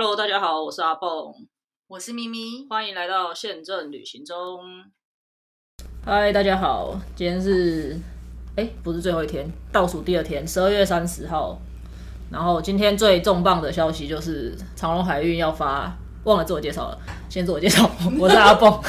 [0.00, 1.34] Hello，大家好，我是阿蹦，
[1.88, 4.60] 我是咪咪，欢迎来到宪政旅行中。
[6.04, 7.98] 嗨，大家好，今天是
[8.54, 11.58] 哎，不是最后一天，倒数第二天，十二月三十号。
[12.30, 17.90] 然后今天最重磅的消息就是长隆海运要发，忘了自我介绍了，先自我介绍，
[18.20, 18.80] 我是阿蹦，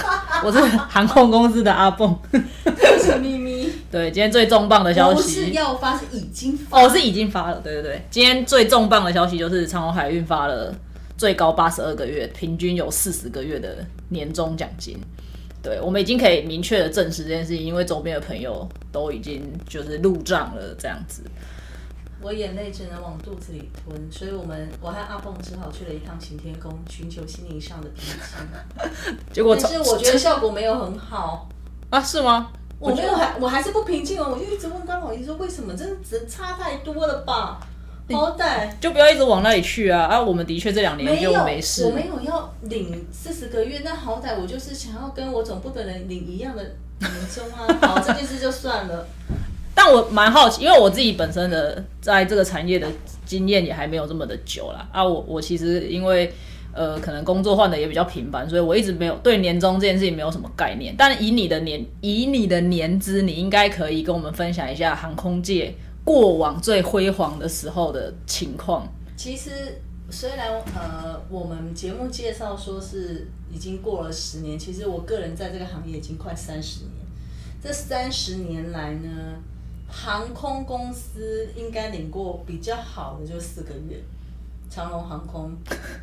[0.46, 3.68] 我是航空公司的阿蹦， 我是咪咪。
[3.90, 6.80] 对，今天最重磅的消不息是要发，是已经发。
[6.80, 10.71] 哦，是已经发了，对对对，今天最重磅的消息就是长隆海运发了
[11.20, 14.98] 最高八十二个月，平均有四十个月的年终奖金。
[15.62, 21.22] 对，我们已经可以明确的证实这件事情，因为周边的朋友都已经就是入账了，这样子。
[22.22, 29.18] 我眼泪只能往肚子里吞，所以我们我和阿蹦只好去了一趟晴天宫，寻求心灵上的平静。
[29.34, 31.49] 结果但是我觉得效果没有很好，
[31.90, 32.54] 啊，是吗？
[32.80, 37.60] 我没有还我还是不平静哦，我就一直问关老医说为什么，真的只差太多了吧？
[38.15, 40.02] 好歹就不要一直往那里去啊！
[40.04, 41.91] 啊，我们的确这两年就没事我。
[41.91, 46.63] 没有要领四十个月，那好歹我就是想要跟我总部的人领一样的
[46.99, 47.68] 年终啊。
[47.87, 49.07] 好，这件事就算了。
[49.76, 52.87] 但我蛮好奇，因为我自己本身的在这个产业的
[53.26, 54.87] 经验也还没有这么的久啦。
[54.91, 55.04] 啊。
[55.04, 56.34] 我我其实因为
[56.71, 60.93] 呃，可能工作换的也比较频繁，所以我一直没有对年终这件事情没有什么概念。
[60.98, 68.88] 但以你的年以你的年资，你应该可以跟我们分享一下航空界过往最辉煌的时候的情况。
[69.16, 76.92] 其实虽然呃，我们节目介绍说是已经过了十年，其实我个人在这个行业已经快三十年。
[77.62, 79.09] 这三十年来呢，
[79.90, 84.02] 航空公司应该领过比较好的就四个月，
[84.70, 85.52] 长龙航空，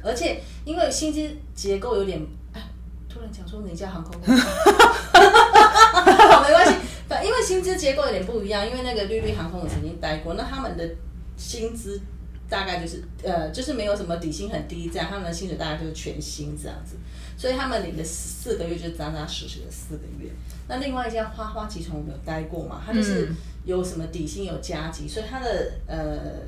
[0.05, 2.21] 而且因为薪资结构有点，
[2.53, 2.61] 哎，
[3.09, 4.43] 突然讲出哪家航空公司，
[6.29, 6.76] 好没关系，
[7.09, 10.89] 对因为薪资结构有点不一样，因为那个绿绿航空我曾经待过，那他们的
[11.37, 12.01] 薪资
[12.49, 16.97] 大概就是呃，就是没有什么底薪很低这样，他们的薪水大概就是全薪这样子，
[17.37, 20.31] 所以他们领的四个月就扎扎实实的四个月。
[20.69, 23.29] 那另外一家花花集团我没有待过嘛，他就是
[23.67, 25.97] 有什么底薪有加级，所以他的呃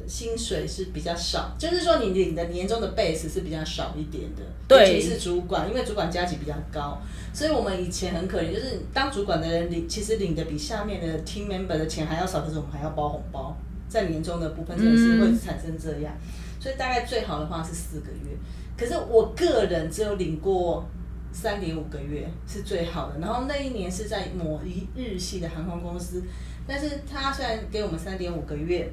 [0.07, 6.97] 薪水是比较少，就是说你领的年终的 base 是比较少一点的，对尤其是主管，因为主管加级比较高，
[7.35, 13.57] 所以我们以前很可怜，就是当主管的人领其实领的比下面的 team member 的钱还要少，可是我们还要包红包，
[13.89, 16.17] 在年终的部分真的是会产生这样，
[16.61, 18.37] 所以大概最好的话是四个月，
[18.77, 20.87] 可是我个人只有领过。
[21.31, 26.23] 三点五个月是最好的，然后那一年是在某一日系的航空公司，
[26.69, 28.93] 但是他虽然给我们三点五个月，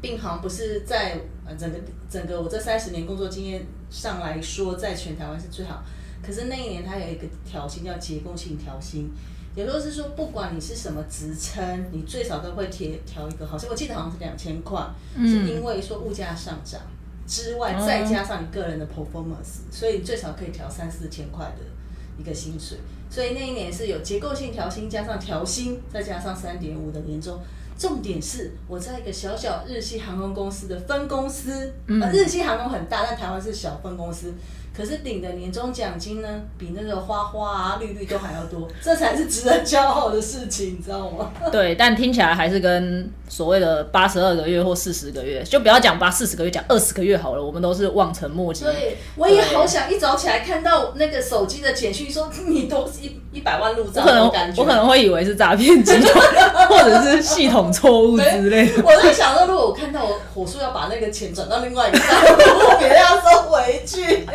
[0.00, 5.82] 并行不是在呃整个整个我这三十年工作经验上来说，在全台湾是最好。
[6.22, 9.10] 可是那一年他有一个调薪叫结构性调薪，
[9.54, 14.80] 也就是说，不管你是什么职称，你最少都会贴调一个，好像我记得好像是两千块，
[15.16, 16.80] 是因为说物价上涨
[17.26, 21.64] 之外，再加上你个人的 performance，所以最少可以调三四千块的
[22.18, 22.78] 一个薪水。
[23.08, 27.40] 所以那一年是有结构性调薪，加上调薪，再加上三点五的年终。
[27.78, 34.32] 重点是我在一个小小日系航空公司的分公司，呃，日系航空很大，但台湾是小分公司。
[34.76, 36.28] 可是领的年终奖金呢，
[36.58, 41.32] 比那个花花啊、绿绿都还要多， 这才是值得骄傲的事情，你知道吗？
[41.50, 47.42] 对，但听起来还是跟所谓的八十二个月或四十个月，就不要讲八四十个月，讲二十个月好了。
[47.42, 48.64] 我们都是望尘莫及。
[48.64, 54.54] 对，我也好想一早起来看到那个手机的简讯说 你都是一一百万入账我可能。
[54.56, 56.14] 我可能会以为是诈骗集团，
[56.68, 58.82] 或者是系统错误之类的。
[58.82, 62.26] 我在想说，如果我看到我火速要把那个钱转到另外一个账户，
[62.70, 64.26] 我别要收回去。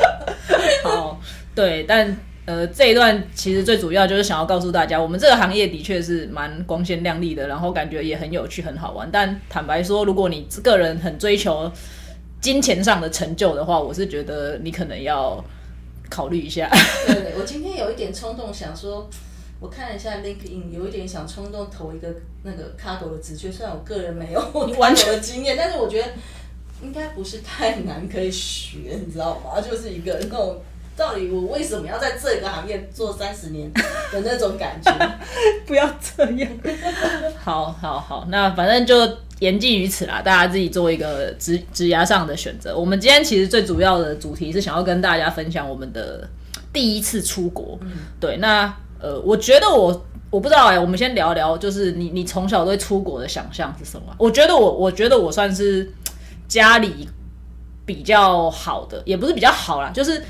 [0.82, 1.20] 好，
[1.54, 2.16] 对，但
[2.46, 9.06] 呃，这一段其实最主要就是想要告诉大家，我们这个行业的确是蛮光鲜亮丽的，然后感觉也很有趣、很好玩。
[9.12, 11.70] 但坦白说，如果你个人很追求
[12.40, 15.44] 金钱上的成就的话，我是觉得你可能要
[16.08, 16.70] 考虑一下。
[17.06, 19.08] 对对，我今天有一点冲动，想说，
[19.60, 22.08] 我看了一下 LinkedIn，有一点想冲动投一个
[22.42, 24.40] 那个 cargo 的职缺，虽然我个人没有
[24.78, 26.08] 完全的经验，但是我觉得
[26.82, 29.60] 应该不是太难可以学，你知道吗？
[29.60, 30.60] 就是一个那种。
[30.96, 34.92] 到底我为什么要在这个行业做三十年的那种感觉？
[35.64, 36.50] 不要这样。
[37.40, 42.76] 好好好，那反正就言尽于此啦，大家自己做一个职职涯上的选择。
[42.76, 46.28] 我们今天其实最主要的主题是想要跟大家分享我们的
[46.72, 47.78] 第一次出国。
[48.18, 54.14] 对，那呃，我觉得我我不知道哎、我们先聊聊，就是你你从小对出国的想象是什么？
[54.18, 55.90] 我觉得我我觉得我算是
[56.46, 57.08] 家里
[57.86, 60.22] 比较好的，也不是比较好啦，就是。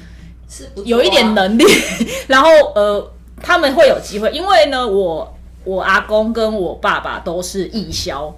[0.50, 1.64] 是有一点能力，
[2.26, 3.12] 然后呃，
[3.42, 8.34] 他们会有机会，因为呢，我我阿公跟我爸爸都是义消，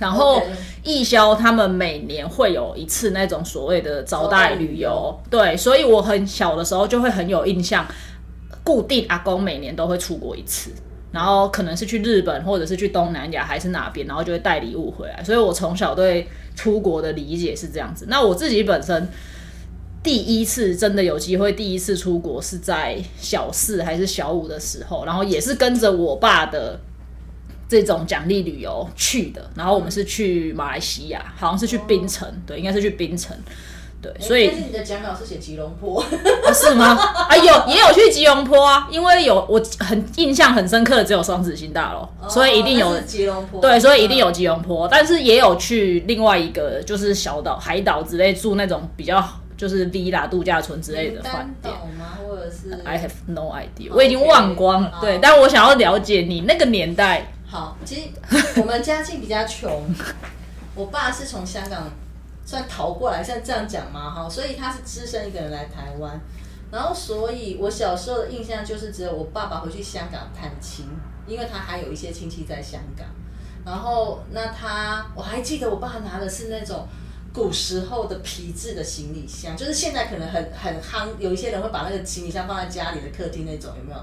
[0.00, 0.42] 然后
[0.82, 7.86] 义消他们每年会有一次那种所谓的招待旅游，对，所以我很小的时候就会很有印象，
[8.64, 10.72] 固定阿公每年都会出国一次。
[11.12, 15.24] 然后可能是去日本，或者是去东南亚，还是哪边，然后就会带礼物回来。
[15.24, 18.06] 所以我从小对出国的理解是这样子。
[18.08, 19.08] 那我自己本身
[20.04, 26.78] 第一次真的有机会，第一次出国是在小四还是小五的时候，然后也是跟着我爸的
[27.70, 29.48] 这种奖励旅游去的。
[29.54, 33.34] 然后我们是去马来西亚，好像是去槟城，对，应该是去槟城。
[34.02, 36.86] 对，所以但是你的讲稿是写吉隆坡，啊是吗？
[37.28, 49.22] 啊有也有去吉隆坡啊，因为有我很印象很深刻的只有双子星大楼，所以一定有吉隆坡，对，所以一定有吉隆坡，但是也有去另外一个就是小岛、海岛之类住那种比较
[49.54, 51.74] 就是 villa 度假村之类的饭店。
[51.74, 52.16] 岛吗？
[52.26, 54.90] 或者是 I have no idea，我已经忘光了。
[54.92, 59.92] 好对，但我想要了解你那个年代，好，其实我们家境比较穷，
[60.76, 61.90] 我爸是从香港
[62.46, 66.20] 算逃过来，像这样讲嘛哈，所以他是只身一个人来台湾，
[66.70, 70.86] 然后所以我小时候的印象就是只有我爸爸回去香港探亲，
[71.26, 73.04] 因为他还有一些亲戚在香港，
[73.66, 76.86] 然后那他我还记得我爸拿的是那种。
[77.32, 84.00] 古时候的皮质的行李箱，就是现在可能很很夯，有一些人会把那个行李箱放在家里的客厅那种，有没有？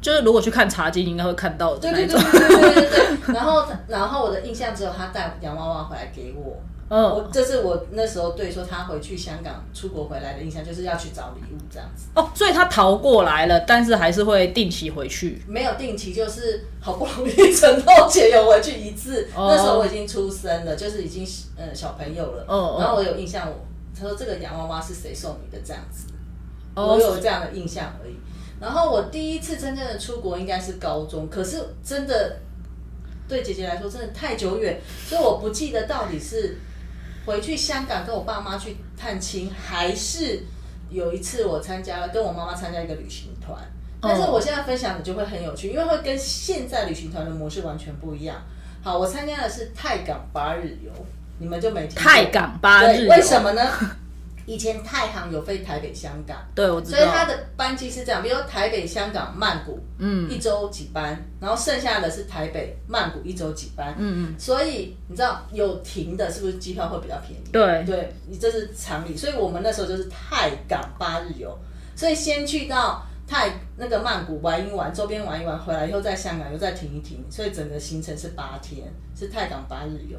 [0.00, 2.40] 就是如果去看茶几，应该会看到的那种对。
[2.40, 3.34] 对对对对对。
[3.34, 6.56] 然后然后我的印象只有他带洋娃娃回来给我，
[6.88, 15.42] 嗯我嗯，这是我那时候对说他回去香港出国回来的印象，就是要去找礼物这样子，哦，所以他逃过来了，但是还是会定期回去。
[15.48, 21.26] 没有定期，就是好不容易承诺姐有回去一次，哦那时候我已经出生了，就是已经
[21.56, 23.66] 呃小朋友了，哦哦然后我有印象我。
[23.98, 25.58] 他说这个洋娃娃是谁送你的？
[25.64, 26.08] 这样子，
[26.74, 28.14] 哦我有这样的印象而已。
[28.60, 32.38] 然后我第一次真正的出国应该是高中，可是真的
[33.28, 36.56] 对姐姐来说真的太久远，所以我不记得到底是
[37.26, 40.44] 回去香港跟我爸妈去探亲，还是
[40.88, 43.58] 有一次我参加了跟我妈妈参加一个旅行团。
[44.00, 48.36] 但是我现在分享的就会很有趣，因为会跟现在旅行团的模式完全不一样。
[48.82, 50.90] 好，我参加的是泰港八日游，
[51.38, 53.62] 你们就没听过泰港八日对，游为什么呢？
[54.46, 57.24] 以前太行有飞台北、香港，对，我知道所以它。
[57.26, 67.44] 的班机是这样，比如说台北、香港、曼谷，嗯，一周几班，然后剩下的是台北、曼谷一周几班，嗯嗯，所以你知道有停的，是不是机票会比较便宜？
[67.50, 71.58] 对对，你这是常理，所以我们那时候就是泰港八日游，
[71.96, 78.86] 所以先去到泰那个曼谷玩一玩，周边玩一玩，回来以后在香港又再停一停，所以整个行程是八天，
[79.18, 80.18] 是泰港八日游。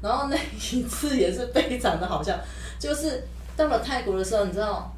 [0.00, 0.36] 然后那
[0.72, 2.36] 一次也是非常的好笑，
[2.78, 3.24] 就是
[3.66, 4.94] 到了泰国的时候，你知道，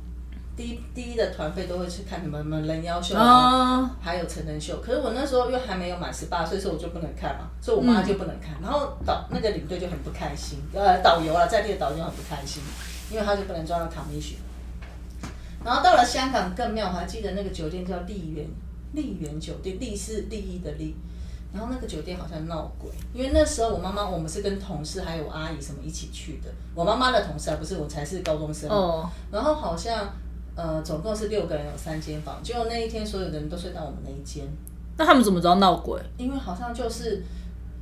[0.55, 4.79] 第一第一的团费都会去看什么什么人妖秀啊，啊，还有成人秀。
[4.85, 8.55] 可是我那时候又还没有满十八岁，所以我就不能看嘛，所以我妈就不能看。
[8.63, 12.63] 然后导那个领队就很不开心，呃，导游啊，在地的导游很不开心，
[13.11, 14.37] 因为他就不能抓到 commission。
[15.65, 18.47] 然后到了香港更妙，我还记得那个酒店叫丽园
[18.93, 20.95] 丽园酒店，丽是利益的利。
[21.53, 28.69] 然后那个酒店好像闹鬼，因为那时候我妈妈我们是跟同事还有阿姨什么一起去的，我妈妈的同事啊不是我才是高中生。
[28.71, 30.09] 哦，然后好像
[30.55, 34.45] 呃总共是六个人有三间房，结果那一天所有的人都睡到我们那一间，
[34.97, 36.01] 那他们怎么知道闹鬼？
[36.17, 37.23] 因为好像就是。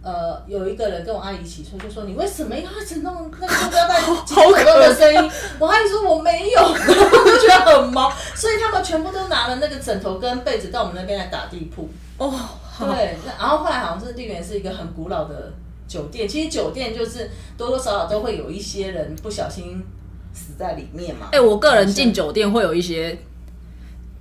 [0.01, 5.31] 呃，有一个人跟我阿姨一起睡，就说你为什么要一直弄那个塑胶袋挤口洞的声音？
[5.59, 11.91] 我阿姨说我没有，我就觉得很毛，所以他们全部都拿了那个枕头跟被子到我们那边来打地铺。
[12.17, 15.53] 哦，好 对，然后后来好像是丽园是一个很古老的
[15.87, 19.85] 酒店，其实酒店就是多多少少都会有一些人不小心
[20.33, 21.29] 死在里面嘛。
[21.33, 23.19] 哎、我个人进酒店会有一些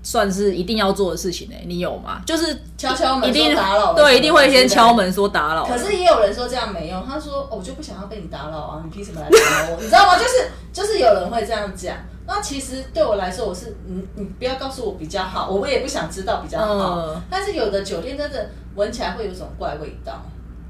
[0.02, 2.22] 算是一定要做的事情哎、你有吗？
[2.26, 5.66] 就是敲敲门一定说打扰了对，一定会先敲门说打扰。
[5.66, 9.78] 可是也有人说这样没用，他说、哦我就不想要被你打扰啊，你凭什么来打扰我？
[9.82, 10.18] 你知道吗？
[10.18, 11.96] 就是就是有人会这样讲。
[12.28, 17.00] 那其实对我来说，我是你你不要告诉我比较好，我也不想知道比较好。
[17.00, 20.22] 嗯但是有的酒店真的闻起来会有一种怪味道。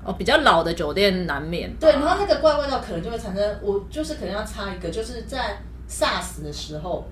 [0.05, 1.75] 哦，比较老的酒店难免。
[1.77, 5.57] 对，然后那个怪味道可能就会产生，我就是可能要插一个，就是在
[5.89, 7.05] SARS 的时候，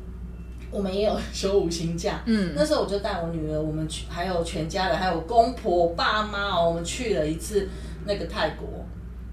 [0.71, 7.67] 我们也有休五星假，嗯，那时候我就带我女儿，我们去，还有全家人，还有公婆、爸妈哦，我们去了一次
[8.05, 8.69] 那个泰国。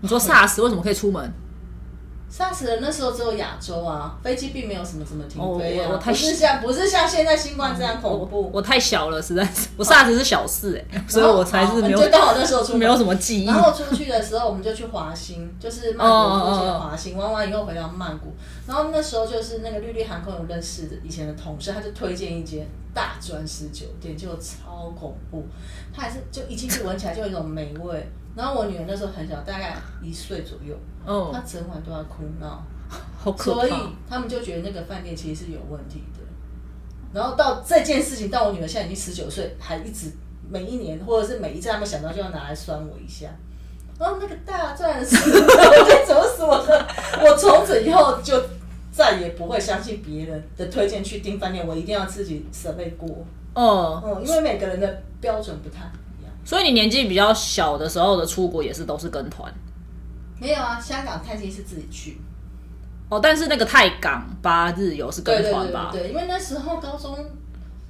[0.01, 1.33] 你说 SARS 为什么可以出门？
[2.33, 8.51] SARS 的那时候只有亚洲啊，飞机并没有什么什么停飞啊，哦我我太不是像不是像现在新冠这样恐怖。
[8.53, 13.47] 我太小了，实在是我 SARS 是小事哎、所以我才是没有就刚好那时候出 没有什么记忆。
[13.47, 18.33] 然后出去的时候，我们就去华兴，就是曼谷附近的华兴，玩完以后回到曼谷。
[18.67, 25.45] 然后那时候就是那个绿绿航空有认识的以前的同事，他就推荐一间大专石酒店，就超恐怖。
[25.95, 30.75] 他还是就一进去闻起来就有一种霉味，然后我女儿那时候很小，大概一岁左右，
[31.05, 32.65] 哦，她整晚都在哭闹，
[33.19, 33.73] 好可所以。
[34.09, 36.21] 他们就觉得那个饭店其实是有问题的。
[37.13, 40.11] 然后到这件事情，到我女儿现在已经十九岁，还一直
[40.49, 43.29] 每一年或者是每一次他们想到就要拿来酸我一下。
[43.99, 46.87] 哦，那个大钻石，我就怎么死我的？
[47.23, 48.43] 我从此以后就
[48.91, 53.09] 再也不会相信别人的推荐去订饭店，我一定要自己准备过。
[53.55, 55.83] 哦，嗯，因为每个人的标准不太。
[56.45, 59.53] 所以你年纪比较小的时候的出国也是都是跟团
[60.41, 62.21] 没有啊，香港探亲是自己去。
[63.09, 65.91] 哦，但是那个泰港八日游是跟团吧？
[65.93, 67.15] 对对，因为那时候高中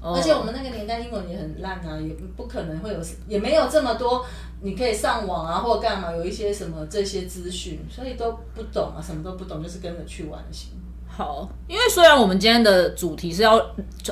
[0.01, 4.27] 哦而且我们那个年代英文也很烂啊，也不可能会有，也没有这么多，
[4.61, 10.71] 你可以上网啊或干嘛，有一些什么这些资讯，所以都不懂啊，什么都不懂，就是跟着去玩就行。
[11.07, 13.65] 好，因为虽然我们今天的主题是要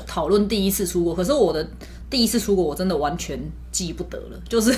[0.06, 1.66] 讨论第一次出国，可是我的
[2.10, 3.40] 第一次出国我真的完全
[3.70, 4.76] 记不得了，就是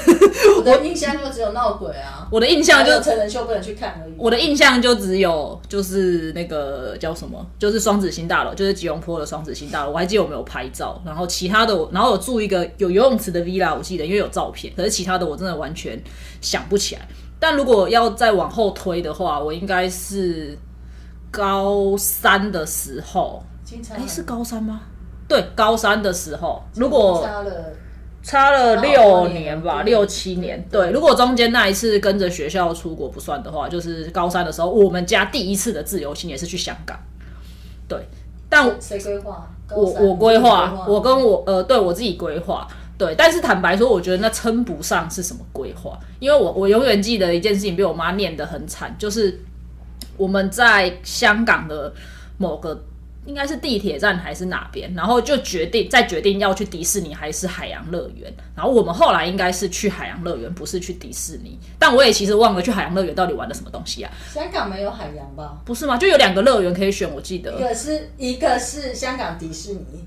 [0.59, 4.13] 我的印象就只有闹鬼啊，我的印象就成人秀不能去看而已。
[4.19, 9.93] 我的印象就只有就是那个叫什么，就是双子星大楼，就是吉隆坡的双子星大楼。
[9.93, 15.99] 我还记得我没有拍照，然后其他的我，然后我住一个有游泳池的 villa，我记得因为有照片，可是其他的我真的完全
[16.43, 17.09] 想不起来。
[17.41, 20.59] 但如果要再往后推的话，我应该是
[21.31, 23.43] 高三的时候，
[23.91, 24.83] 哎，是高三吗？
[25.33, 27.73] 对，高三的时候，如果差了
[28.23, 30.63] 差了六六年吧，六七年。
[30.71, 36.99] 对，如果中间那一次跟着学校出国不算的话，就是高三的时候，我们家第一次的自由行也是去香港。
[37.89, 37.99] 对，
[38.51, 39.49] 但谁规划？
[39.71, 42.69] 我我规划，我跟我呃，对我自己规划。
[42.99, 49.41] 对，但是坦白说，我觉得那称不上是什么规划，因为我我永远记得一件事情被我妈念得很惨，就是
[50.19, 51.91] 我们在香港的
[52.37, 52.85] 某个
[53.25, 65.61] 应该是地铁站还是哪边，然后就决定再决定要去迪士尼还是海洋乐园，然后我们后来应该是去海洋乐园，不是去迪士尼，但我也其实忘了去海洋乐园到底玩了什么东西啊，香港没有海洋吧？
[65.65, 65.97] 不是吗？
[65.97, 70.05] 就有两个乐园可以选，我记得一个是一个是香港迪士尼，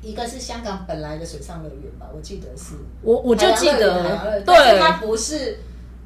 [0.00, 2.06] 一个是香港本来的水上乐园吧？
[2.14, 2.76] 我记得是。
[3.02, 5.58] 我我就记得对它不是，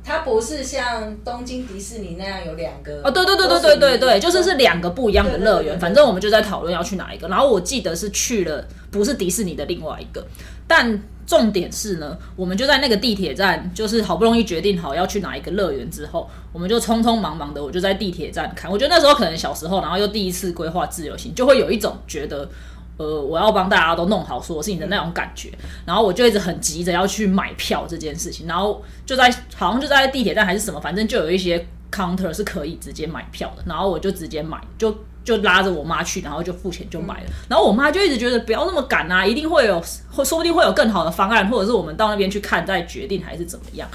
[0.06, 7.26] 它不是像东京迪士尼那样有两个哦，对对对对对对对，就是是两个不一样的乐园，反正我们就在讨论要去哪一个。
[7.26, 10.24] 然后我记得是去了不是迪士尼的另外一个，
[10.68, 18.70] 但重点是呢，我们就在那个地铁站，就是好不容易决定好要去哪一个乐园之后，我们就匆匆忙忙的，我就在地铁站看。
[18.70, 22.48] 我觉得那时候可能小时候，然后又第一次规划自由行，就会有一种觉得。
[22.96, 25.50] 呃，我要帮大家都弄好所有事情的那种感觉，
[25.84, 37.26] 然后我就一直很急着要去买票这件事情，然后就在好像就在地铁站还是什么，反正就有一些 counter 是可以直接买票的，然后我就直接买，就就拉着我妈去，然后就付钱就买了。
[37.48, 43.88] 然后我妈就一直觉得不要那么赶啊，一定会有，或说不定会有更好的方案，或者是我们到那边去看再决定还是怎么样。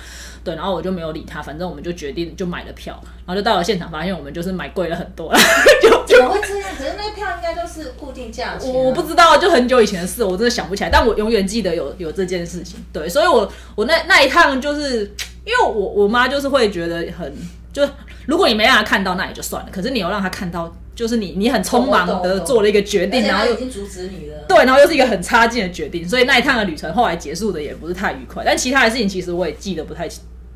[0.43, 5.31] 对，然后我就没有理她，反正我们就决定就买了票，然后就到了现场，发现我们就是买贵了很多，
[5.81, 6.69] 就怎么会这样？
[6.77, 12.83] 可是那个票应该都是固定价钱啊、我我不知道，就很久以前的事，我真的想不起来，但我永远记得有有这件事情。
[12.91, 15.01] 对，所以我我那那一趟就是
[15.45, 17.31] 因为我我妈就是会觉得很
[17.71, 17.87] 就
[18.25, 24.37] 如果你没让她看到那也就算了，可是你有让她看到，就是你你很匆忙的做了一个决定，然后又已经阻止你了。
[24.47, 28.43] 对，然后又是一个很差劲的决定，所以那一趟的旅程后来结束的也不是太愉快。
[28.45, 30.07] 但其他的事情其实我也记得不太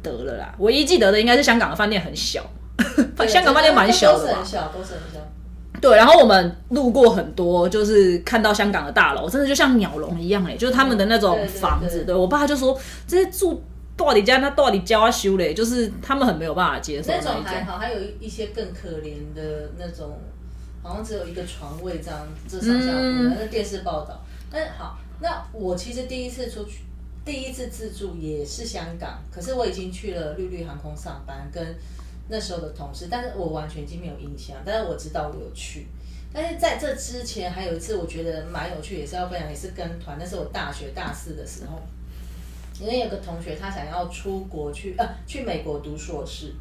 [0.03, 2.41] 得了啦，唯一记得的应该是香港的饭店很小，
[3.27, 4.45] 香港饭店蛮小的吧都是很。
[4.45, 5.19] 小，都是很小。
[5.81, 11.99] 对，然后我们路过很多，就是看到香港的大楼，真的就像鸟笼一样哎，就是他们的那种房子。
[11.99, 13.61] 对对我爸就说，这些住
[13.97, 17.43] 到底家那到底教他修嘞，就是他们很没有办法接受那那种。
[17.43, 20.17] 还好，还有一些更可怜的那种，
[20.83, 24.21] 好像只有一个床位这样，这上下铺嗯，那电视报道。
[24.51, 26.81] 但好，那我其实第一次出去，
[27.23, 31.75] 第一次自助也是香港，可是我已经去了绿绿航空上班，跟
[32.27, 35.87] 那时候的同事，但是我完全已经没有印象，但是我知道我有去。
[36.33, 41.81] 但是在这之前还有一次，我觉得蛮有趣，也是要分享，也是跟团，那是我大学大四的时候，
[42.79, 46.53] 因为有个同学他想要出国去呃去美国读硕士，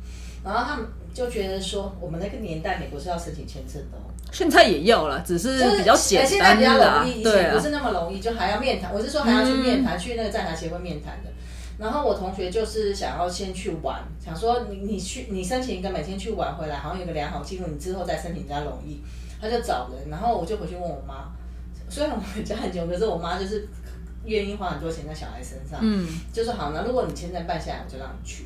[0.44, 8.92] 然后他们就觉得说，我们那个年代美国是要申请签证的、哦，现在也要了，只是就是比较简呃现在比较容易，以前不是，那么容易，就还要面谈。
[8.94, 11.30] 我是说还要去面谈，去那个在台协会面谈的。
[11.76, 19.00] 然后我同学就是想要先去玩，想说你你去你申请一个每天去玩回来，好像有个良好记录，你之后再申请比较容易。
[19.40, 21.32] 他就找人，然后我就回去问我妈，
[21.90, 23.68] 虽然我们家很久，可是我妈就是
[24.24, 28.44] 愿意花很多钱在小孩身上，嗯，就是好，呢如果你签证办下来，我就让你去。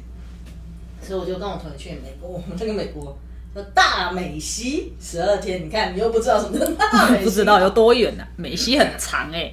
[1.01, 3.17] 所以我就跟我同学去美国，我们那个美国
[3.55, 9.53] 说大美西十二天，你看你又不知道什么叫大 美西，不知道有多远呢、美西很长哎、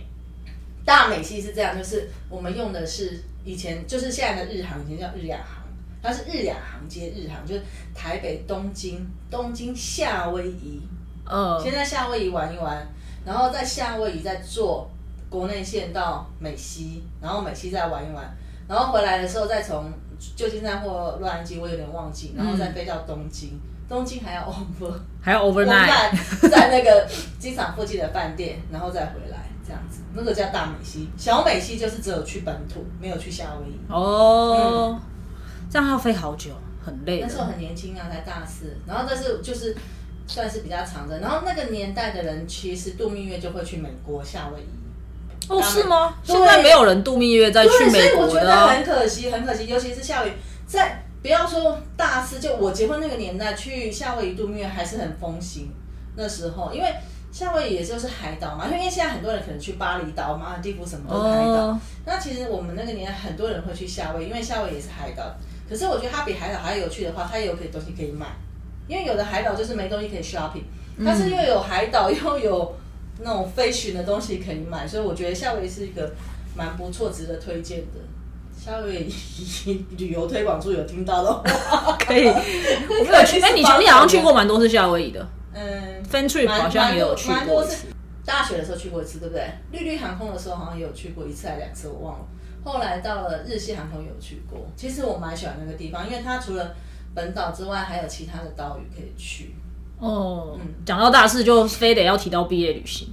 [0.83, 5.63] 大美西是这样，就是我们用的是以前就是现在的日航，以前叫日亚航，
[6.01, 7.61] 它是日亚航接日航，就是
[7.93, 10.81] 台北、东京、东京夏威夷，
[11.25, 12.85] 呃，先在夏威夷玩一玩，
[13.23, 14.89] 然后在夏威夷再坐
[15.35, 18.23] 国内线到美西，然后美西再玩一玩，
[18.69, 19.91] 然后回来的时候再从
[20.33, 26.15] 旧金山或洛杉矶，我有点忘记，然后再飞到东京，东京还要 over 还要 overnight，
[26.49, 27.05] 在那个
[27.37, 33.75] 机场附近的饭店，然后再回来这样子，那个叫大美西，小美西就是只有去本土，没有去夏威夷。
[33.89, 34.97] 哦，
[35.69, 36.51] 这样要飞好久，
[36.81, 37.43] 很累那时候。
[37.43, 39.75] 很年轻啊，才大四，然后这是就是
[40.27, 44.84] 算是比较长的，然后那个年代的人其实度蜜月就会去美国夏威夷。
[45.49, 46.15] 哦，是吗？
[46.23, 48.67] 现在没有人度蜜月再去对，所美以我觉得。
[48.67, 50.31] 很可惜，很可惜，尤其是夏威夷，
[50.67, 55.69] 在不要说大四，就我结婚那个年代去夏威夷度蜜月还是很风行。
[56.15, 56.93] 那时候，因为
[57.31, 61.67] 夏威夷也就是海岛嘛，因为现在很多人可能去巴厘岛、马尔地夫什么都是海岛。
[61.67, 65.23] 哦，那其实我们那个年代很多人会去夏威夷，因为夏威夷也是海岛。
[65.67, 68.27] 可是我觉得它比海岛还有趣的话，它也有可以东西可以买，
[68.87, 70.63] 因为有的海岛就是没东西可以 shopping，
[71.03, 72.75] 但是又有海岛又有
[73.19, 76.11] 那种飞行的东西可以买，所以我觉得夏威夷是一个
[76.55, 77.99] 蛮不错、值得推荐的。
[78.57, 82.25] 夏威夷旅游推广处有听到的话， 可以。
[82.27, 87.87] 我 没有去，哎，你你好像去过蛮多次夏威夷的嗯，，Fan Trip 好像也有去过一次。。
[88.25, 89.47] 大学的时候去过一次，对不对？
[89.71, 92.25] 绿绿航空的时候好像也有去过一次还两次，我忘了。
[92.63, 96.75] 后来到了日系航空有去过，其实我蛮喜欢那个地方，因为它除了
[97.13, 99.53] 本岛之外，还有其他的岛屿可以去。
[100.05, 103.07] 哦，讲到大事就非得要提到毕业旅行。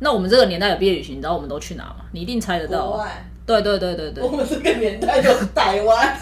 [0.00, 1.96] 那我们这个年代的毕业旅行，你知道我们都去哪吗？
[2.12, 2.84] 你一定猜得到啊。
[2.84, 4.28] 国外，对对对对对我。
[4.28, 6.18] 们这个年代就是台湾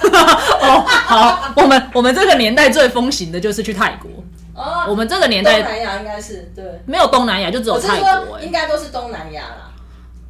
[0.61, 4.11] 哦，好，我们我们这个年代最风行的就是去泰国。
[4.55, 9.73] 哦，我们这个年代东南亚应该是对，没有东南亚，就只有我是泰国、应该都是东南亚啦。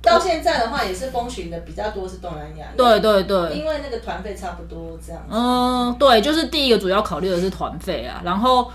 [0.00, 5.28] 到现在的话，也是风行的比较多是东南亚，对对对，因为那个团费差不多这样子。
[5.31, 8.70] 嗯，对，就是第一个主要考虑的是团费啊，然后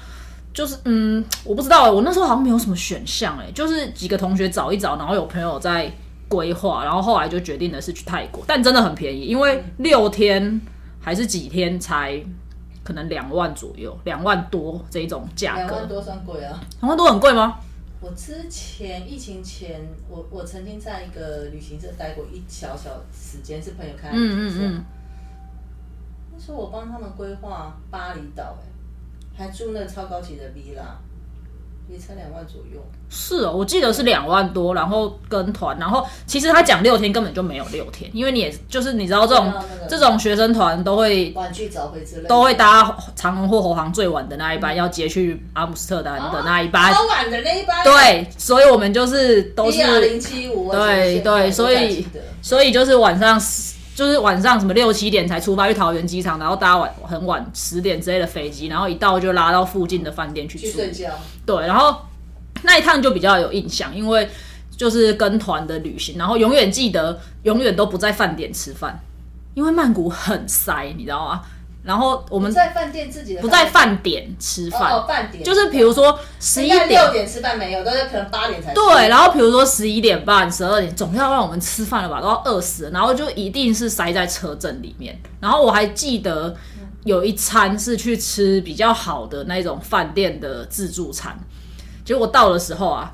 [0.57, 5.91] 就是嗯，我不知道、我那时候好像没有什么选项哎，就是几个同学找一找，然后有朋友在
[6.27, 10.59] 规划，然后后来就决定的是去泰国，但真的很便宜，因为六天
[10.99, 12.19] 还是几天才
[12.83, 16.59] 可能两万左右，两万多这一种价格，两万多算贵啊！
[16.81, 17.59] 两万多很贵吗？
[18.01, 24.57] 我之前疫情前，我我曾经在一个旅行社待过一小小时间，是朋友开的旅嗯行社。
[24.59, 24.85] 嗯嗯，
[26.33, 28.65] 那时候我帮他们规划巴厘岛，哎，
[29.37, 30.97] 还住那超高级的 villa，
[31.87, 32.81] 也才两万左右。
[33.09, 39.53] 是哦，我记得是两万多，然后跟团，然后其实他讲六天根本就没有六天，因为你也就是你知道这种、
[39.87, 46.91] 这种学生团都会晚去早回之类的都会搭长隆或华航最晚的那一班，要接去阿姆斯特丹的那一班。
[46.93, 52.05] 超晚的那一班，对，所以我们就是都是，零七五，对对所以
[52.41, 53.39] 所以就是晚上
[53.97, 61.09] 就是晚上什么六七点才出发去桃园机场，然后搭晚很晚十点之类的飞机，然后一到就拉到附近的饭店去睡觉。
[61.47, 62.01] 对，然后
[62.61, 64.29] 那一趟就比较有印象，因为
[64.69, 68.99] 就是跟团的旅行，然后永远记得永远都不在饭店吃饭，
[69.55, 71.41] 因为曼谷很塞，你知道吗？
[71.87, 78.75] 然后我们在饭店自己的不在饭点吃饭，哦饭点，就是比如说十一点六点吃饭没有，都是可能八点才吃。
[78.75, 85.17] 对，然后比如说十一点半、十二点，总要让我们吃饭了吧，都要饿死了，然后就一定是塞在车阵里面。
[85.39, 86.53] 然后我还记得
[87.05, 91.39] 有一餐是去吃比较好的那种饭店的自助餐，
[92.03, 93.13] 结果到的时候啊，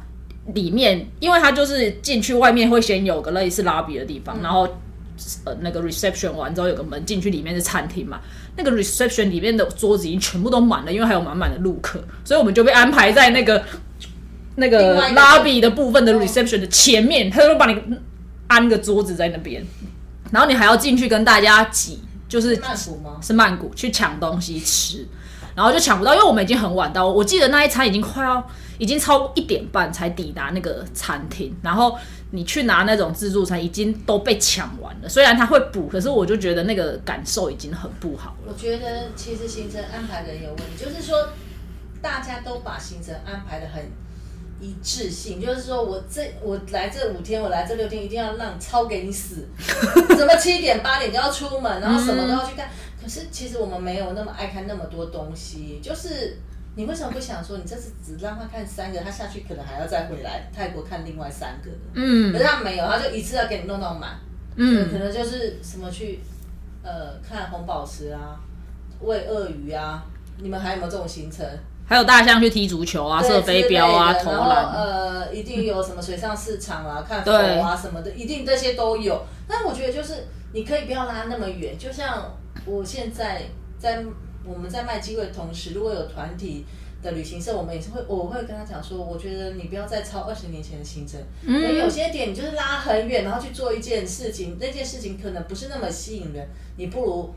[0.56, 4.68] 里面因为它就是进去外面会先有个类似 lobby 的地方，然后。
[5.46, 8.20] 呃，那个 reception 完之后有个门进去，里面是餐厅嘛。
[8.56, 13.63] 那个 reception 里面的桌子已经全部都满了，因为还有满满的路客，所以我们就被安排在那个
[14.56, 17.82] 那个 lobby 的部分的 reception 的前面，他就把你
[18.48, 19.66] 安个桌子在那边，
[20.32, 23.18] 然后你还要进去跟大家挤，就是曼谷吗？
[23.22, 25.08] 是曼谷去抢东西吃，
[25.56, 31.98] 然后就抢不到，因为我们已经很晚到，我记得那一餐已经快要已经超过一点半才抵达那个餐厅，然后
[32.36, 38.38] 你去拿那种自助餐已经都被抢完了，虽然他会补，可是我就觉得那个感受已经很不好了。
[38.48, 41.30] 我觉得其实行程安排的有问题，就是说
[42.02, 43.84] 大家都把行程安排的很
[44.60, 49.48] 一致性，就是说我这我来这五天，我来这六天，一定要让超给你死，
[50.17, 52.67] 什么七点八点就要出门，然后什么都要去干。
[53.00, 56.39] 可是其实我们没有那么爱看那么多东西，就是
[56.76, 61.78] 你为什么不想说，你这次只让他看三个，他下去可能还要再回来泰国看另外三个的？
[61.94, 64.18] 嗯可是他没有，他就一次要给你弄到满。
[64.56, 66.20] 嗯可嗯，能就是什么去
[66.84, 68.40] 呃看红宝石啊，
[69.02, 70.04] 喂鳄鱼啊，
[70.38, 71.46] 你们还有没有这种行程？
[71.86, 74.74] 还有大象去踢足球啊，射飞镖啊，投篮。
[74.74, 79.26] 呃，一定有什么水上市场啊，看佛啊什么的，一定这些都有。
[79.48, 82.32] 但我觉得就是你可以不要拉那么远，就像
[82.66, 83.44] 我现在
[83.78, 84.04] 在
[84.45, 86.65] 我们在卖机会的同时，如果有团体
[87.01, 97.34] 的旅行社，我们也是会，我会跟他讲说，我觉得你不要再超二十年前的行程，因为有些点你就是拉很远，然后去做一件事情，那件事情可能不是那么吸引人，你不如。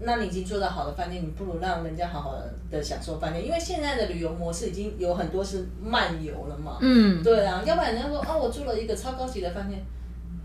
[0.00, 2.36] 那你已经做到好的饭店，你不如让人家好好
[2.70, 6.78] 的享受饭店，因为现在的旅游模式已经有很多是漫游了嘛。
[6.80, 9.82] 嗯，对啊，要不然人家说哦，我住了一个超高级的饭店，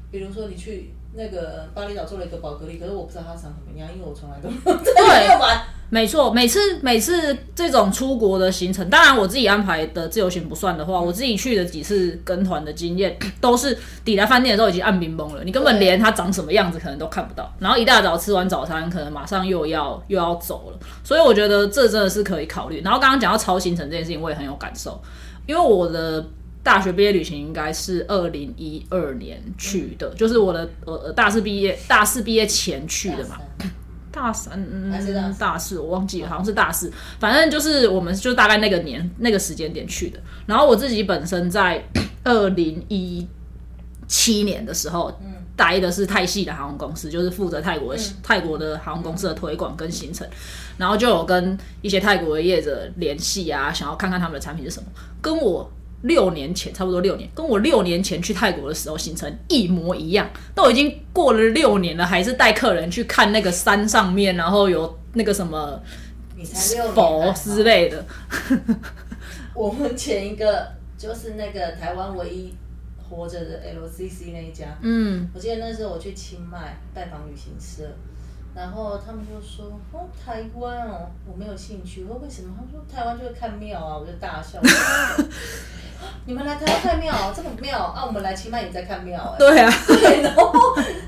[0.09, 5.63] 比如说你去那个巴厘岛做了一个宝格丽，可是我不知道它长什么样，因为我从来都没有玩。
[5.93, 17.53] 没错，每次每次这种出国的行程，当然我自己安排的自由行不算的话，我自己去的几次跟团的经验， 都是抵达饭店的时候已经暗冰崩了，你根本连它长什么样子可能都看不到。
[17.59, 20.79] 然后一大早吃完早餐，可能马上又要又要走了。
[21.03, 22.81] 所以我觉得这真的是可以考虑。
[22.81, 24.99] 然后刚刚讲到超行程这件事情，我也很有感受，
[25.45, 26.25] 因为我的
[26.63, 33.37] 大学毕业旅行应该是二零一二年去的，就是我的呃大四毕业大四毕业前去的嘛。
[34.13, 36.93] 大三，嗯，大四，我忘记了，好像是大四。
[37.19, 40.19] 反正就是我们就大概那个年那个时间点去的。
[40.45, 41.83] 然后我自己本身在
[42.23, 43.27] 二零一
[44.07, 45.11] 七年的时候，
[45.55, 50.27] 待的是泰系的航空公司，就是负责泰国泰国的航空公司的推广跟行程。
[50.77, 54.87] 然后就有跟一些泰国的业者联系啊，想要看看他们的产品是什么，
[55.21, 55.69] 跟我。
[56.03, 65.81] 六年前，差不多六年，跟我六年前去泰国的时候行程一模一样，都已经过了六年了，还是带客人去看那个山上面，然后有那个什么
[66.93, 68.05] 佛之类的。
[69.53, 72.53] 我们前一个就是那个台湾唯一
[73.09, 77.89] 活着的 LCC 那一家，嗯，我记得那时候我去清迈拜访旅行社。
[78.55, 82.03] 然后他们就说：“哦，台湾哦，我没有兴趣。
[82.03, 82.53] 我说为什么？
[82.55, 84.59] 他说台湾就会看庙啊，我就大笑。
[86.25, 88.05] 你们来台湾看庙，这么庙啊？
[88.05, 89.37] 我们来清迈也在看庙哎。
[89.39, 90.21] 对啊，对。
[90.21, 90.51] 然后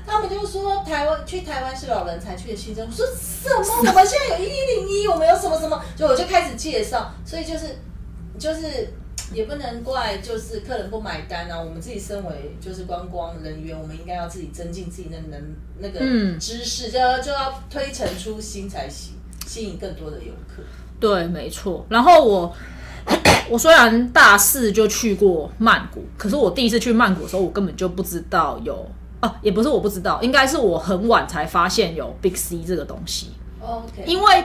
[0.06, 2.84] 他们就说台湾去台湾是老人才去的行程。
[2.84, 3.48] 我说什
[3.82, 3.90] 么？
[3.90, 5.80] 我们现在有一零一，我们有什么什么？
[5.94, 7.78] 就我就开始介绍，所以就是
[8.38, 8.92] 就是。
[9.32, 11.60] 也不能怪，就是客人不买单啊。
[11.60, 15.40] 我们自己身为就是观光人员，我们应该要自己增进自己的能
[15.78, 15.98] 那个
[16.38, 19.14] 知识，就要就要推陈出新才行，
[19.46, 20.62] 吸引更多的游客。
[21.00, 21.84] 对，没错。
[21.88, 22.56] 然后我
[23.50, 28.88] 我虽然大四就去过曼谷，可是我第一次去曼谷的时候，我根本就不知道有
[29.20, 33.32] 啊，也不是我不知道，应该是我很晚才发现有 Big C 这个东西。
[33.60, 34.44] OK，因为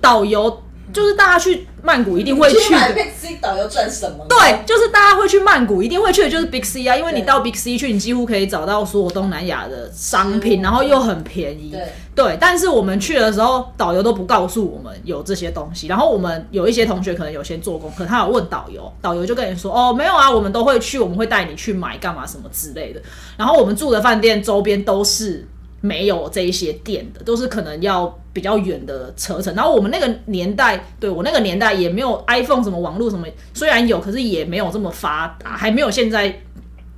[0.00, 0.62] 导游。
[0.92, 2.92] 就是大家去曼谷一定会去的。
[2.94, 4.24] Big C 导游赚什么？
[4.28, 11.70] 对，就是大家会去曼谷一定会去的，就是 Big C 啊，因为你到 Big C 去，你几乎可以找到所有东南亚的商品，然后又很便宜。
[11.70, 12.38] 对，对。
[12.40, 15.86] 但是我们去的时候，导游都不告诉我们有这些东西。
[15.86, 23.00] 然后我们有一些同学可能有先做功课，他有问导游，导游就跟你说：“哦，没有啊，我们都会去，我们会带你去买干嘛什么之类的。”
[23.36, 25.46] 然后我们住的饭店周边都是。
[25.80, 29.54] 没有这一些店的，都是可能要比较远的车程。
[29.54, 36.40] 然后我们那个年代，对我那个年代也没有 iPhone 什么网络什么，虽然有，可是也没有这么发达，还没有现在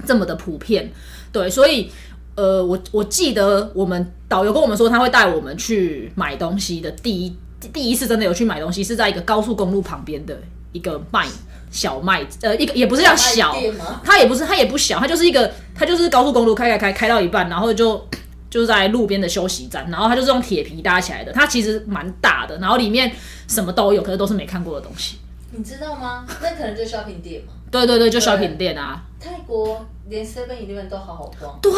[0.07, 0.91] 这么的普遍。
[1.31, 1.91] 对，所以
[2.37, 7.37] 呃，我我记得我们导游跟我们说，他会带我们去买东西的第一
[7.73, 10.35] 第一次真的有去买东西，是在一个高速公路旁边的
[10.73, 11.27] 一个卖
[11.71, 13.55] 小卖，呃，一个也不是叫小，
[14.03, 18.03] 它也不是它也不小，它就是一个它就是高速公路开开开开到一半，然后就。
[18.51, 23.11] 就是在路边的休息站，然后它就是用铁皮搭起来的，它其实蛮大的，然后里面
[23.47, 25.19] 什么都有，可是都是没看过的东西。
[25.53, 26.27] 你知道吗？
[26.43, 27.53] 那可能就 shopping 店嘛。
[27.71, 29.01] 对对对，就 shopping 店啊。
[29.21, 31.59] 泰国连 seven eleven 都好好逛。
[31.63, 31.71] 对。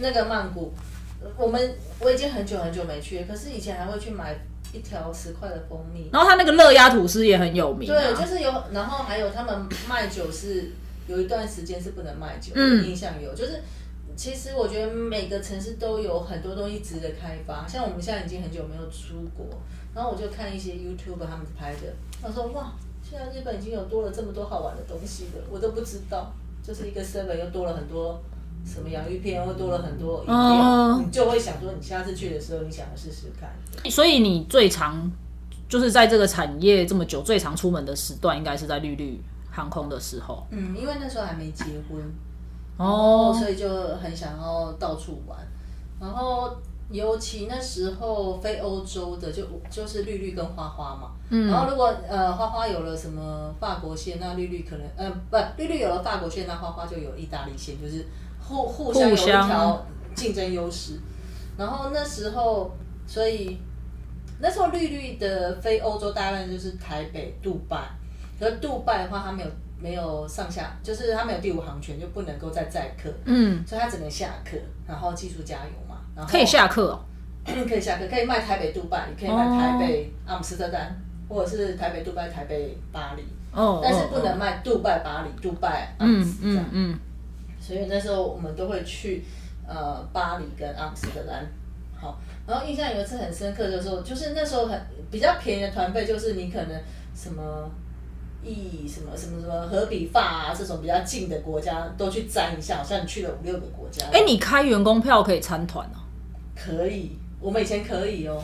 [0.00, 0.74] 那个曼谷，
[1.36, 4.36] 我们我已经很久很久没去，可是以前还会去买
[4.72, 6.08] 一条十块的蜂蜜。
[6.12, 7.88] 然后他那个乐鸭吐司也很有名。
[7.88, 10.72] 对，就是有，然后还有他们卖酒是
[11.06, 13.62] 有一段时间是不能卖酒，嗯，印象有，就是。
[14.18, 19.46] 其实我觉得每个城市都有很多东西值得开发，像我们现在已经很久没有出国，
[19.94, 26.32] 然后我就看一些 YouTube 他们拍的，他说哇，现在日本已经有多了这么多好玩的东西了，我都不知道，
[26.64, 28.20] 就是一个 Seven 又多了很多
[28.66, 33.48] 什么洋芋片，又多了很多饮料，你就会想说，你下次去的时候，你想要试试看。
[33.88, 35.08] 所以你最常
[35.68, 40.44] 就是在这个产业这么久，最常出门的时段应该是在绿绿航空的时候。
[40.50, 42.02] 嗯，因为那时候还没结婚。
[42.78, 45.36] 哦，所以就很想要到处玩，
[46.00, 46.56] 然后
[46.90, 58.06] 尤其那时候非欧洲的就就是绿绿跟花花嘛，嗯，然后如果呃花花有了什么法国线，那绿绿可能呃不绿绿有了法国线，那花花就有意大利线，就是
[58.40, 61.00] 互互相有一条竞争优势。
[61.58, 62.70] 然后那时候，
[63.08, 63.58] 所以
[64.38, 67.90] 那时候绿绿的非欧洲大概就是台北、杜拜，
[68.38, 69.50] 可是杜拜的话，它没有。
[69.80, 75.96] 没有上下，就是他没有第五航权，就不能够再载客，嗯，所以他只能下客，然后技术加油嘛。
[76.16, 77.00] 然后可以下课哦。
[77.46, 80.94] 可以下课，可以卖台北、杜拜，也可以卖台北、阿姆斯特丹，
[81.28, 86.92] 或者是台北、杜拜、台北、巴黎，哦，但是不哦能卖杜拜、巴黎、杜拜、阿姆嗯斯这样嗯。
[86.92, 86.98] 嗯，
[87.58, 89.24] 所以那时候我们都会去
[89.66, 91.46] 呃巴黎跟阿姆斯特丹。
[91.98, 94.78] 好，然后印象有一次很深刻的时候，就是那时候很
[95.10, 96.78] 比较便宜的团费，就是你可能
[97.14, 97.42] 什么
[98.88, 104.06] 什么什么什么和比法啊这种比较近的国家都去沾一下，好像你去了五六个国家。
[104.12, 105.98] 哎、你开员工票可以参团哦。
[106.56, 108.42] 可以，我们以前可以哦。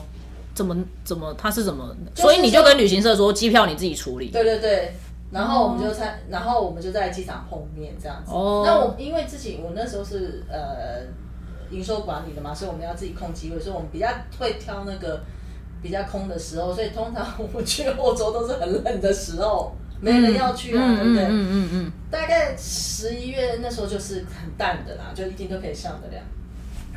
[0.55, 1.95] 怎么怎么他是怎么？
[2.15, 4.29] 所以你就跟旅行社说机票你自己处理。
[4.29, 4.95] 对对对，
[5.33, 8.31] 然后我们就参，然后我们就在机场碰面这样子。
[8.31, 11.03] 哦那我因为自己我那时候是呃
[11.73, 14.07] 营收管理的嘛，所以我们要自己控机位，所以我们比较
[14.39, 15.21] 会挑那个
[15.83, 21.25] 比较空的时候，所以通常我们去欧洲都是很冷的时候，没人要去啊，对不对？
[21.25, 26.23] 嗯嗯嗯大概十一月那时候就是很淡的啦，就一定都可以上得了。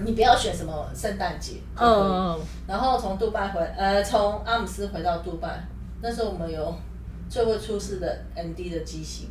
[0.06, 5.66] 你不要选什么圣诞节，嗯，然后从杜拜回，呃，从阿姆斯回到杜拜，
[6.04, 6.76] 那时候我们有
[7.28, 9.30] 最会出事的 ND 的机型，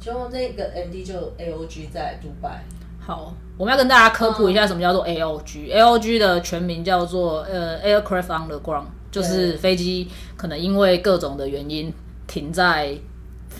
[0.00, 2.64] 就那个 ND 就 AOG 在杜拜，
[2.98, 5.74] 好，我们要跟大家科普一下什么叫做 AOG。
[5.76, 11.92] AOG 的全名叫做呃 Aircraft on the Ground，就是飞机可能因为各种的原因
[12.26, 12.94] 停在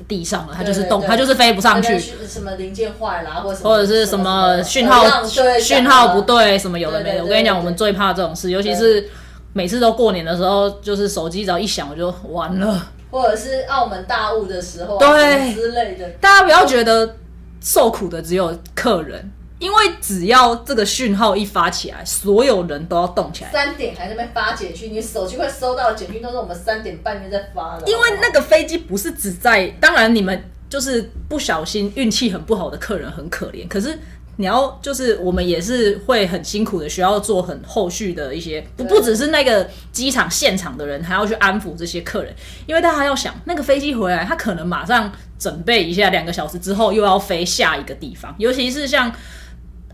[0.07, 1.07] 地上了，它就是动，对。
[1.07, 1.99] 对它就是飞不上去。
[1.99, 5.03] 什么零件坏啦，或者或者是什么讯号
[5.35, 7.23] 对讯号不，对，什么有的没的。
[7.23, 9.09] 我跟你讲，我们最怕这种事，尤其是
[9.53, 12.89] 每次都过年的时候，就是手机只要一响，我就完了。
[13.11, 15.55] 或者是澳门大雾的时候啊，对。
[15.55, 17.17] 之类的，大家不要觉得
[17.63, 23.51] 受苦的只有客人，因为只要这个讯号一发起来，所有人都要动起来。
[23.51, 33.99] 三点还在那边发简讯，你手机会收到的简讯都是我们三点半就在发的，因为那个飞机不是只在，当然你们就是不小心运气很不好的客人很可怜，可是
[34.37, 42.35] 你要就是我们也是会很辛苦的，需要做很后续的一些，不不只是那个机场现场的人，还要去安抚这些客人，
[42.67, 49.11] 因为大家要想那个飞机回来，他可能马上准备一下，两个小时之后又要飞下一个地方，尤其是像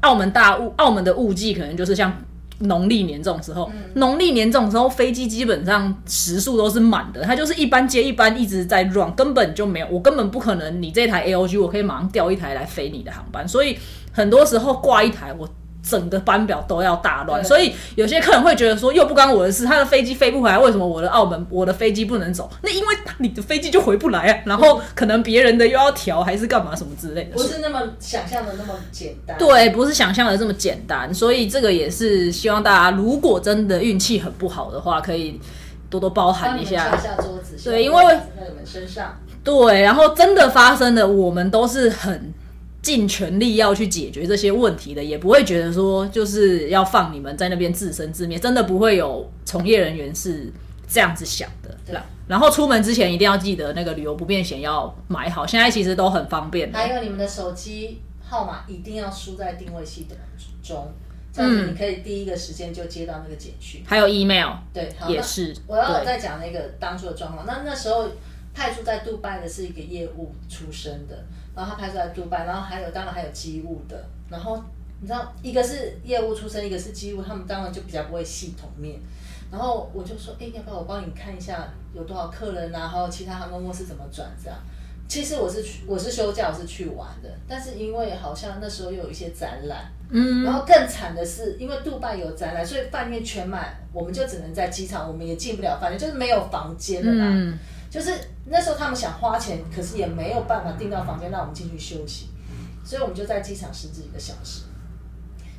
[0.02, 2.16] 澳门大雾，澳门的雾季可能就是像。
[2.64, 13.76] 农历年这种时候，农历年这种时候，飞机基本上时速都是满的，它就是一班接一班一直在 run，根本就没有，我根本不可能，你这台 AOG 我可以马上调一台来飞你的航班，所以
[14.12, 15.48] 很多时候挂一台我。
[15.82, 22.48] 整个班表都要大乱，所以有些客人会觉得说，又不关我的事，他的飞机飞不回来，为什么我的澳门我的飞机不能走？
[22.62, 27.32] 那因为你的飞机就回不来啊，然后可能别人的又要调，还是干嘛什么之类的。
[27.32, 29.36] 不是那么想象的那么简单。
[29.36, 35.40] 对，不是想象的这么简单，所以这个也是希望大家，如果真的运气很不好的话，可以
[35.90, 36.96] 多多包帮涵一下。
[36.96, 39.18] 下桌子，对因为在你们身上。
[39.44, 42.32] 对，然后真的发生的，我们都是很
[42.82, 50.52] 尽全力要去解决这些问题的，也不会觉得说就是要放你们在那边自生自灭，真的不会有从业人员是
[50.88, 51.74] 这样子想的。
[51.86, 51.96] 对
[52.28, 56.78] 然后出门之前一定要记得那个旅游不便险要买好，现在其实都很方便的。
[56.78, 60.16] 还有你们的手机号码一定要输在定位系统
[60.62, 60.92] 中，
[61.32, 63.82] 这样子你可以第一个时间就接到那个简讯。
[63.84, 67.44] 还有 email 对，好，也是，我要再讲那个当初的状况。
[67.46, 68.08] 那那时候
[68.54, 74.62] 派驻在杜拜的是一个业务出身的，然后他拍出来杜拜，然后还有当然还有机务的，然后
[75.00, 78.98] 你知道一个是业务出身，一个是机务，他们当然就比较不会系统面。
[79.50, 84.58] 然后我就说，哎、要不要我帮你看一下有多少客人啊，还有其他航空公司怎么转这样。
[85.06, 97.30] 其实我是去我是休假，我是去玩的，但是因为好像那时候又有一些展览，嗯，然后更惨的是，因为杜拜有展览，所以饭店全满，我们就只能在机场，我们也进不了饭店，就是没有房间了啦。
[97.30, 97.58] 嗯，
[97.92, 98.10] 就是
[98.46, 102.30] 那时候他们想花钱，可是也没有办法订到房间让我们进去休息，
[102.82, 104.62] 所以我们就在机场十几个小时。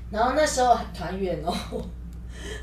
[0.10, 1.54] 然后那时候团员哦，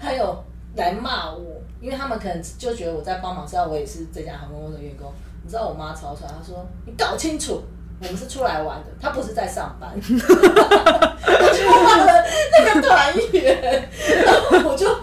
[0.01, 5.13] 还有来骂我，因为他们可能就觉得我在帮忙，知道我也是这家航空公司的员工。
[5.45, 7.63] 你知道我妈吵出来，她说：“你搞清楚，
[8.01, 10.01] 我们是出来玩的，他不是在上班。”我
[11.57, 12.13] 就骂了
[12.59, 13.89] 那个团员，
[14.25, 14.99] 然后我就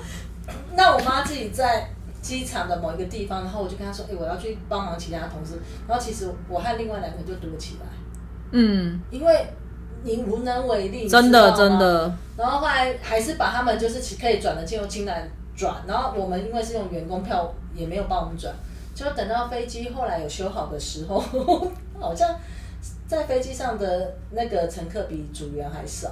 [0.75, 1.89] 那我妈自己在
[2.27, 7.85] 机场的某一个地方，然后我就跟他说：“哎、我要去帮忙其他同事。”然后其实我和另外两个人就躲起来，
[8.51, 9.47] 嗯，因为
[10.03, 11.79] 你无能为力，真的真。
[11.79, 18.53] 的，然后后来还是把他们就是可以转的进入清南转，然后我们因为是用员工票，也没有帮我们转，
[18.93, 21.23] 就等到飞机后来有修好的时候，
[21.99, 22.35] 好像
[23.07, 26.09] 在飞机上的那个乘客比组员还少。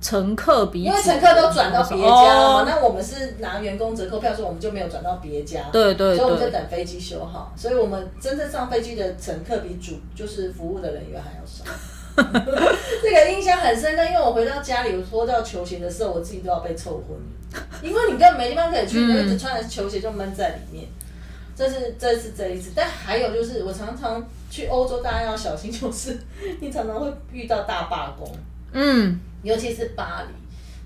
[0.00, 2.64] 乘客比因为乘客都转到别家了嘛，哦。
[2.66, 5.62] 那我们是拿员工折扣票，所以我们就没有转到别家。
[5.72, 11.64] 对对所以我们就，等飞机修好，所以我们真正上飞机的乘客比主就是服务的人员还要少。
[13.02, 17.16] 这个印象很深刻，因为我回到家里，我脱掉球鞋的时候，我自己都要被臭昏，
[17.82, 20.86] 因为你根本没地方可以去，你一直穿着球鞋就闷在里面。
[21.56, 26.16] 这是这是这一次，但还有就是，我常常去欧洲，大家要小心，就是
[26.60, 28.32] 你常常会遇到大罢工，
[28.72, 30.34] 嗯，尤其是巴黎。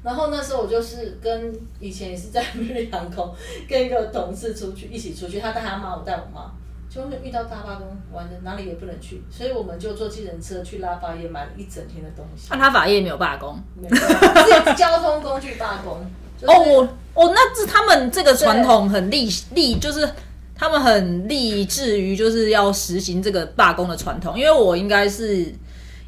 [0.02, 3.32] 然后那时候我就是跟以前也是在瑞丽航空
[3.68, 6.50] 跟一个同事出去一起出去，他带他妈，我带我妈，
[6.90, 12.48] 就会遇到大罢工，完了哪里也不能去，所以我们就坐计程车去拉法叶买了一整天的东西。
[12.50, 13.56] 那他法业没有罢工。
[13.80, 16.04] 没有是交通工具罢工。
[16.36, 20.08] 就是哦，我哦，那是他们这个传统很立立，就是
[20.56, 24.36] 他们很立志于就是要实行这个罢工的传统。
[24.36, 25.54] 因为我应该是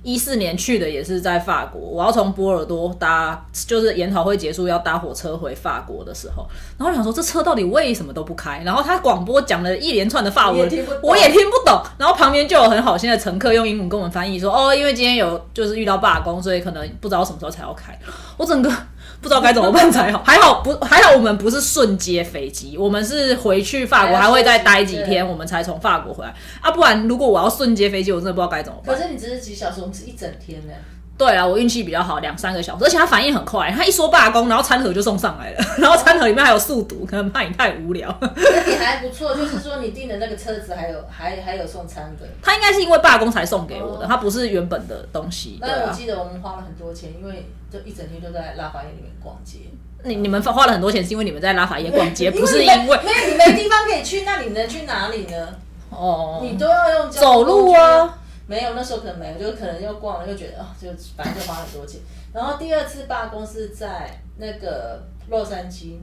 [0.04, 6.46] 一四年去的，也是在法国，我要从波尔多搭，就是研讨会结束要搭火车回法国的时候，
[6.78, 8.62] 然后我想说这车到底为什么都不开？
[8.64, 10.60] 然后他广播讲了一连串的法文
[11.02, 11.82] 我也听不懂。
[11.98, 17.98] 然后旁边就有很好心的乘客用英文跟我们翻译说，哦，因为今天有就是遇到罢工，所以可能不知道什么时候才要开。
[18.36, 18.70] 我整个
[19.20, 28.94] 不知道该怎么办才好，还好不还好我们不是瞬接飞机，我们是回去法国还会再待几天，我们才从法国回来啊，不然如果我要瞬接飞机，我真的不知道该怎么办。
[28.94, 30.74] 可是你只是几小时，我们是一整天呢。
[31.16, 38.12] 对啊，我运气比较好，两三个小时，而且他反应很快，他一说罢工，然后餐盒就送上来了， 然后餐盒里面还有速读，可能怕你太无聊。
[38.20, 42.26] 那你还不错，就是说你订的那个车子还有还还有送餐的。
[42.42, 45.58] 他应该是因为罢工才送给我的，哦他不是原本的东西。
[45.60, 49.58] 那我记得我们花了很多钱，因为就一整天都在拉法叶里面逛街。
[50.02, 52.98] 你你们花了很多钱，是因为你们在拉法叶逛街， 不是因为没有
[53.30, 55.48] 你没地方可以去，那你能去哪里呢？
[55.90, 58.18] 哦，你都要用走路啊。
[58.46, 62.00] 没有，那时候可能没有，就可能又逛了，又觉得啊、就反正就花很多钱。
[62.32, 65.98] 然后第二次罢工是在那个洛杉矶，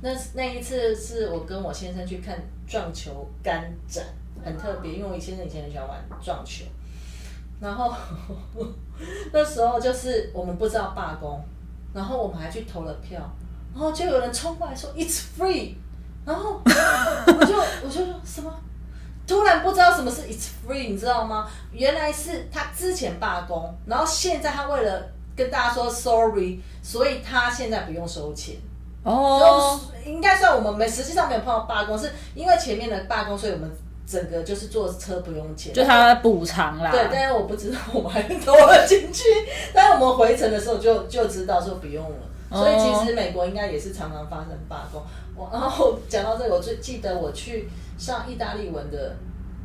[0.00, 4.04] 那那一次是我跟我先生去看撞球杆展，
[4.44, 6.64] 很特别，因为我先生以前很喜欢玩撞球。
[7.60, 7.92] 然后
[9.32, 11.42] 那时候就是我们不知道罢工，
[11.92, 13.20] 然后我们还去投了票，
[13.74, 15.74] 然后就有人冲过来说 “It's free”，
[16.24, 18.54] 然后我就 我就说什么？
[19.30, 21.48] 突然不知道什么是 it's free，你知道吗？
[21.70, 28.56] 原来是他之前罢工，然后现在他为了跟大家说 sorry，所以他现在不用收钱。
[29.04, 33.70] 哦，应该算我们没实际上没有碰到罢工，是因为前面的罢工，所以我们
[34.04, 35.72] 整个就是坐车不用钱。
[35.72, 36.90] 就他补偿啦。
[36.90, 39.22] 对，但是我不知道我们还投了进去，
[39.72, 42.16] 但是我们回程的时候就就知道说不用了。
[42.50, 45.00] 所以其实美国应该也是常常发生罢工。
[45.36, 49.14] 我然后讲到这个，我最记得我去上意大利文的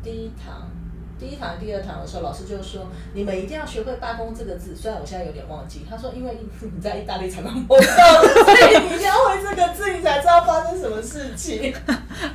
[0.03, 0.69] 第一堂。
[1.17, 11.73] 第一堂、第二堂的时候，老师就说：“你们一定要学会‘罢工’这个字。”虽然我现在有点忘记，他说：“因为你在意大利才能碰到，所以你一定要会这个字，你才知道发生什么事情。”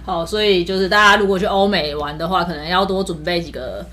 [0.02, 3.84] 好，所以就是大家如果去欧美玩的话，可能要多准备几个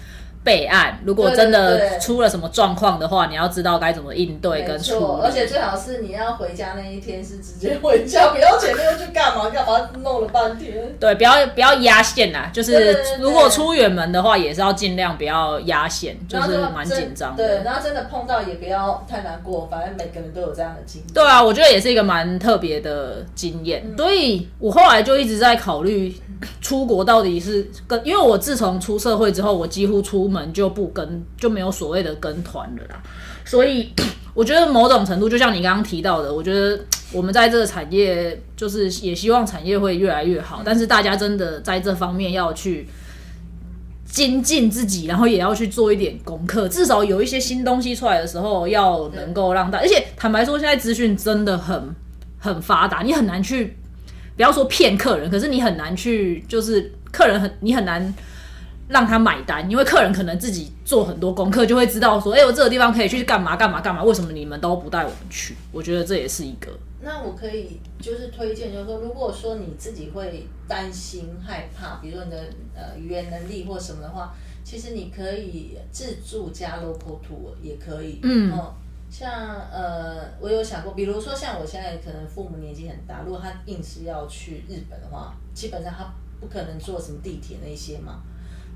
[0.43, 1.00] 备案。
[1.04, 5.47] 如果真的出了什么状况的话，你要知道该怎么应对跟处理，而且。
[5.47, 10.73] 最好是你要回家那一天是直接回家，不要前面又去干嘛干嘛，弄了半天。
[11.00, 17.63] 对，不要不要压线啦，就是如果出远门的话，也是要尽量不要压线，就是蛮紧张对，的。
[17.63, 21.13] 然后真的碰到也不要太难过，反正每个人都有这样的经历。
[21.13, 26.13] 对啊，我觉得也是一个蛮特别的经验，嗯所以我后来就一直在考虑
[26.60, 33.02] 出国到底是跟，因为我自从出社会之后，我几乎出部门就不跟，就没有所谓的跟团了啦。
[33.46, 33.94] 所以
[34.36, 36.80] 我觉得某种程度，就像你刚刚提到的，我觉得
[37.12, 42.88] 我们在这个产业，就是也希望产业会越来越好，但是大家真的在这方面要去。
[44.10, 51.94] 精进自己，然后也要去做一点功课，至少有一些新东西出来的时候，要能够让大，而且坦白说，现在资讯真的很
[52.40, 53.78] 很发达，你很难去，
[54.38, 58.12] 不要说骗客人，可是你很难去，就是客人很你很难
[58.88, 65.56] 让他买单，因为客人可能自己做很多功课，就会知道说，哎、我这个地方可以去干嘛干嘛干嘛，为什么你们都不带我们去？
[65.71, 66.71] 我觉得这也是一个，
[67.02, 72.38] 那我可以就是推荐，就是说，如果说你自己会担心害怕，比如说你的
[72.75, 74.33] 呃语言能力或什么的话，
[74.63, 78.19] 其实你可以自助加 local tour 也可以。
[78.23, 78.73] 嗯哦
[79.10, 79.31] 像
[79.71, 88.21] 呃，我有想过，比如说像我现在可能父母年纪很大，如果他硬是要去日本的话，基本上他不可能坐什么地铁那些嘛。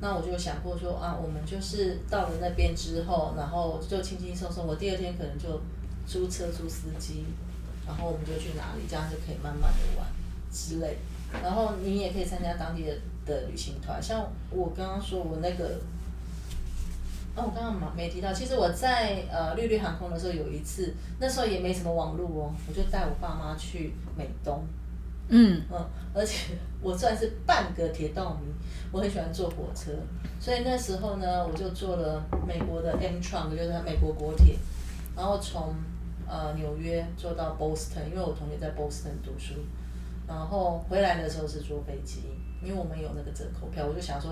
[0.02, 5.62] 那我就想过说啊，我们就是到了那边之后，然后就轻轻松松，我第二天可能就
[6.08, 7.24] 租车租司机，
[7.86, 10.08] 然后我们就去哪里，这样就可以慢慢的玩
[10.52, 10.98] 之类。
[11.42, 15.80] 然后你也可以参加当地的的旅行团，像我刚刚说我那个，
[17.36, 24.66] 哦，我刚刚没提到，其实我在呃绿绿航空的时候有一次，那时候也没什么网络哦，我就带我爸妈去美东，
[25.32, 25.64] 嗯。
[25.72, 28.52] 嗯，而且我算是半个铁道迷，
[28.92, 29.92] 我很喜欢坐火车，
[30.40, 34.58] 所以那时候呢，我就坐了美国的 Amtrak，就是美国国铁，
[35.16, 35.74] 然后从
[36.28, 39.56] 呃纽约坐到 Boston，因为我同学在 Boston 读书，
[40.28, 42.24] 然后回来的时候是坐飞机，
[42.62, 44.32] 因为我们有那个折扣票，我就想说，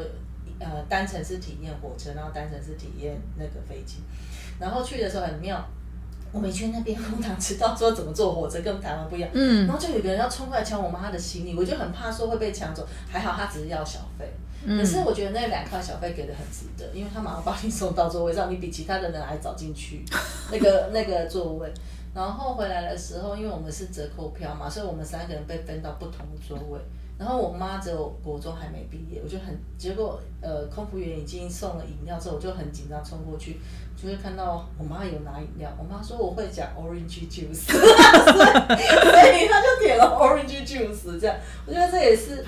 [0.59, 3.99] 呃，单程是体验火车，然后单程是体验那个飞机，
[4.59, 5.65] 然后去的时候很妙。
[6.31, 9.29] 我们去那边空堂知道说怎么坐火车，跟台湾不一样。
[9.33, 12.87] 嗯然后就有个人要冲过来抢我妈的行李，我就很怕说会被抢走。
[13.11, 14.31] 还好他只是要小费，
[14.65, 20.03] 可是我觉得那两块小费给的很值得，因为他马上把你送到座位上，你比其他的人还早进去
[20.51, 21.71] 那个那个座位。
[22.13, 26.79] 然后回来的时候，因为我们是折扣票嘛，所以我们三个人被分到不同的座位。
[27.19, 33.59] 然后我妈只有国中还没毕业，我就很结果呃，空服员已经送了饮料之后，我就很紧张冲过去，
[34.01, 35.69] 就会看到我妈有拿饮料。
[35.77, 41.35] 我妈说我会讲 orange juice， 所以她就点了 orange juice，这样
[41.67, 42.45] 我觉得这也是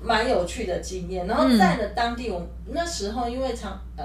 [0.00, 1.26] 蛮有趣的经验。
[1.26, 4.04] 然后在了当地，我那时候因为长呃，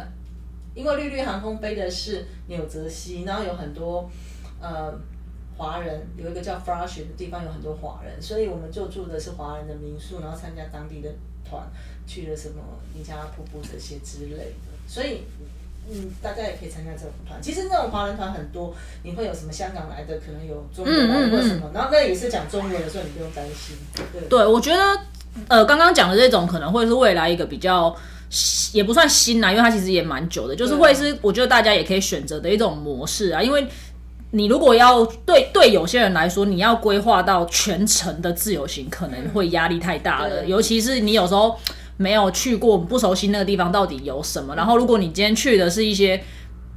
[0.74, 4.10] 因为绿绿航空飞的是纽泽西，然后有很多
[4.60, 4.92] 呃。
[5.58, 11.10] 华人有一个叫 Flushing 的地方，有很多华人，所以我们就住的是华人的民宿，然后参加当地的
[11.44, 11.68] 团，
[12.06, 12.62] 去了什么
[12.94, 14.68] 尼加拉瀑布这些之类的。
[14.88, 15.24] 所以，
[15.90, 17.42] 嗯，大家也可以参加这种团。
[17.42, 23.76] 其实那种华人团很多，你会有什么香港来的，可能有中国来的或什么，然后那也是讲中文的，所以你不用担心。
[24.14, 25.00] 对，对，我觉得
[25.48, 27.96] 呃，刚刚讲的这种可能会是未来一个比较。
[28.74, 33.66] 也不算新啦，因为它其实也蛮久的，就是会是我觉得大家也可以选择的一种模式啊，因为。
[34.32, 40.46] 你如果要对对有些人来说，你要规划到全程的自由行，可能会压力太大了。
[40.46, 41.58] 尤其是你有时候
[41.98, 44.56] 没有去过，不熟悉那个地方到底有什么。
[44.56, 46.22] 然后，如果你今天去的是一些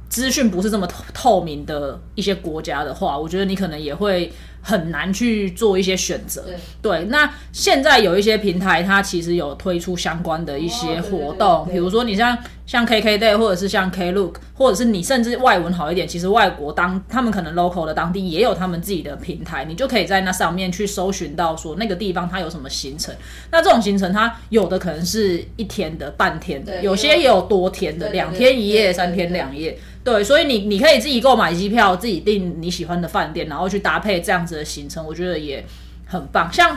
[0.09, 4.31] 资讯不是这么透透明的一些国家的话，我觉得你可能也会。
[4.61, 6.45] 很难去做一些选择，
[6.81, 7.05] 对。
[7.05, 23.13] 那现在有一些平台，它其实有推出相关的一些活动，比如说你像像 KK Day，或者是像 Klook，或者是你甚至外文好一点，其实外国当他们可能 local 的当地也有他们自己的平台，你就可以在那上面去搜寻到说那个地方它有什么行程。
[23.49, 29.77] 那这种行程它有的可能是一天的、半天的，有些也有多天的，两天一夜、三天两夜。
[30.03, 35.63] 对，所以你你可以自己购买机票，自己订你喜欢的饭店，然后去搭配这样子的行程，我觉得也
[36.05, 36.51] 很棒。
[36.51, 36.75] 像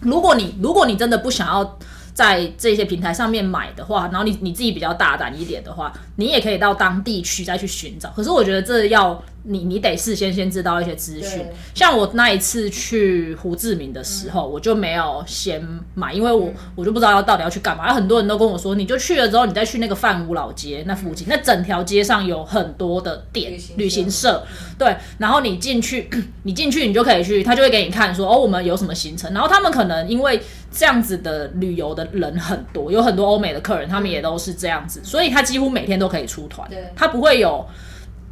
[0.00, 1.78] 如果你如果你真的不想要
[2.12, 8.10] 在这些平台上面买的话，然后你你自己比较大胆一点的话，你也可以到当地去再去寻找。
[8.10, 9.22] 可是我觉得这要。
[9.46, 15.62] 你你得事先先知道一些资讯，像我那一次去胡志明的时候，我就没有先
[15.94, 17.92] 买，因为我我就不知道要到底要去干嘛。
[17.92, 24.42] 很多人都跟我说，你就去了之后，你再去那个范武老街那附近，那整条街上有很多的店旅行社，
[24.78, 26.08] 对，然后你进去，
[26.44, 30.40] 你进去你就可以去，他就会给你看说哦，我们有什么行程，然后他们可能因为
[30.72, 36.66] 这样子的旅游的人很多，有很多欧美的客人，他们也都是这样子，所以他几乎每天都可以出团，
[36.96, 37.62] 他不会有。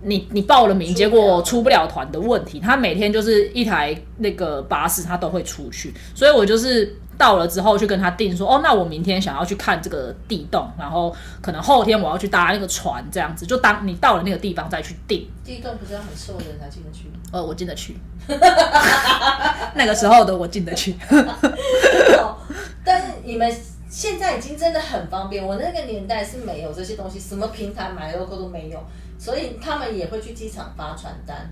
[0.04, 15.28] 你你报了名，结果出不了团的问题，他每天就是一台那个巴士，他都会出去，所以我就是到了之后去跟他定说，哦，那我明天想要去看这个地洞，然后可能后天我要去搭那个船，这样子，就当你到了那个地方再去定。
[15.44, 17.04] 地洞不是要很瘦的人才进得去？
[17.30, 17.96] 呃，我进得去，
[19.74, 20.96] 那个时候的我进得去。
[22.84, 23.54] 但是你们
[23.88, 28.82] 现在已经真的很方便，我那个年代是没有这些东西，什么平台买 logo 都没有。
[29.22, 31.48] 所以他们也会去机场发传单，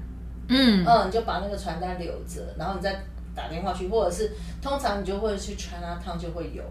[0.49, 3.01] 嗯嗯，你就把那个传单留着，然后你再
[3.33, 6.64] 打电话去，或者是通常你就会去 China Town 就会有。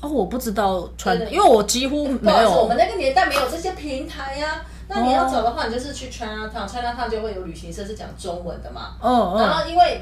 [0.00, 4.64] 哦，我不知道传，因为我几乎没有，我们那个年代没有这些平台呀。
[4.86, 8.94] 那你要走的话，你就是去 China Town，China Town 就会有旅行社是讲中文的嘛。
[9.00, 10.00] 哦哦然后因为。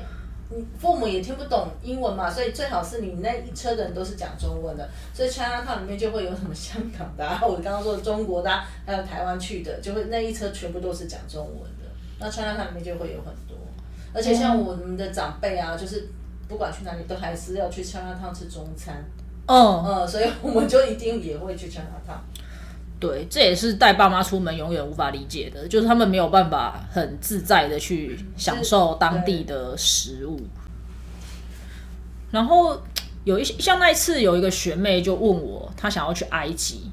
[0.78, 8.50] 父母也听不懂英文嘛，所以最好是你那一车的人都是讲中文的，所以 China Town 里面就会有什么香港的，啊我刚刚说的中国的，
[8.86, 11.88] 还有台湾去的，就会那一车全部都是讲中文的。
[12.18, 13.56] 那 China Town 里面就会有很多，
[14.12, 16.08] 而且像我们的长辈啊，就是
[16.48, 19.04] 不管去哪里都还是要去 China Town 吃中餐。
[19.46, 22.20] 嗯嗯，所以我们就一定也会去 China Town。
[23.02, 30.38] 对，这也是带爸妈出门永远无法理解的，就是他们没有办法很自在的去享受当地的食物。
[32.30, 32.80] 然后
[33.24, 36.92] 有一些像那一次有一个学妹就问我，她想要去埃及，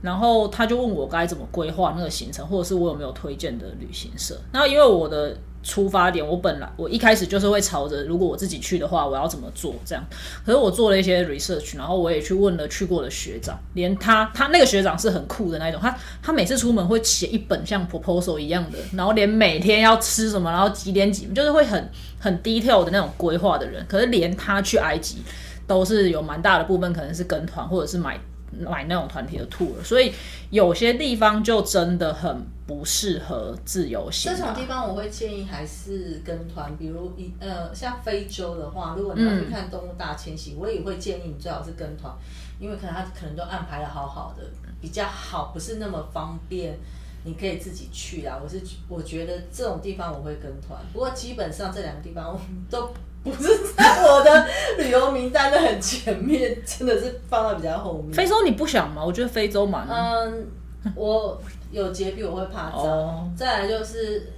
[0.00, 4.40] 然后她就问我该怎么规划那个行程，或者是我有没有推荐的旅行社。
[4.52, 10.04] 然后因为我的出发点，我本来我一开始就是会朝着，如果我自己去的话，我要怎么做这样。
[10.44, 23.84] 可是我做了一些 research，然后我也去问了去过的学长，连他他那个学长是很酷的那一种，他他每次出门会写一本像 proposal 一样的，然后连每天要吃什么，然后几点几，就是会很很 detail 的那种规划的人。
[23.88, 25.22] 可是连他去埃及
[25.66, 28.20] 都是有蛮大的部分可能是跟团或者是买。
[28.58, 30.12] 买那种团体的 tour，所以
[30.50, 34.30] 有些地方就真的很不适合自由行。
[34.30, 42.14] 这种地方我会建议还是跟团，比如一呃像非洲的话，如果你要去看动物大迁徙，我也会建议你最好是跟团，
[42.60, 44.44] 因为可能他可能都安排的好好的，
[44.80, 46.78] 比较好，不是那么方便，
[47.24, 48.38] 你可以自己去啊。
[48.42, 52.40] 我是我觉得这种地方我会跟团，不过基本上这两个地方我
[52.70, 52.92] 都。
[53.24, 54.46] 不是在我的
[54.78, 58.12] 旅游名单的很前面，真的是放在比较后面。
[58.12, 59.04] 非洲你不想吗？
[59.04, 59.86] 我觉得非洲蛮……
[59.88, 60.46] 嗯，
[60.94, 63.32] 我有洁癖，我会怕脏。
[63.36, 64.32] 再来就是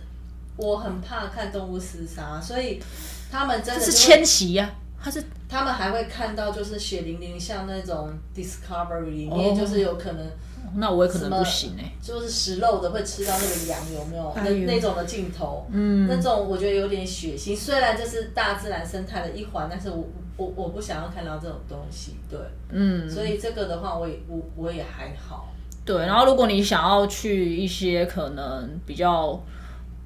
[0.57, 2.81] 我很怕看动物厮杀，所以
[3.31, 4.71] 他们真的是迁徙呀。
[5.03, 10.27] 他是他们还会看到就是血淋淋，像那种 Discovery 里面就是有可能。
[10.77, 15.67] 那我也可能不行哎，就是食肉的会吃到那个羊有没有那那种的镜头？
[15.71, 17.57] 嗯，那种我觉得有点血腥。
[17.57, 20.05] 虽然这是大自然生态的一环，但是我
[20.37, 22.17] 我我不想要看到这种东西。
[22.29, 22.39] 对，
[22.71, 25.53] 嗯，所以这个的话，我也我我也还好。
[25.85, 29.41] 对，然后如果你想要去一些可能比较。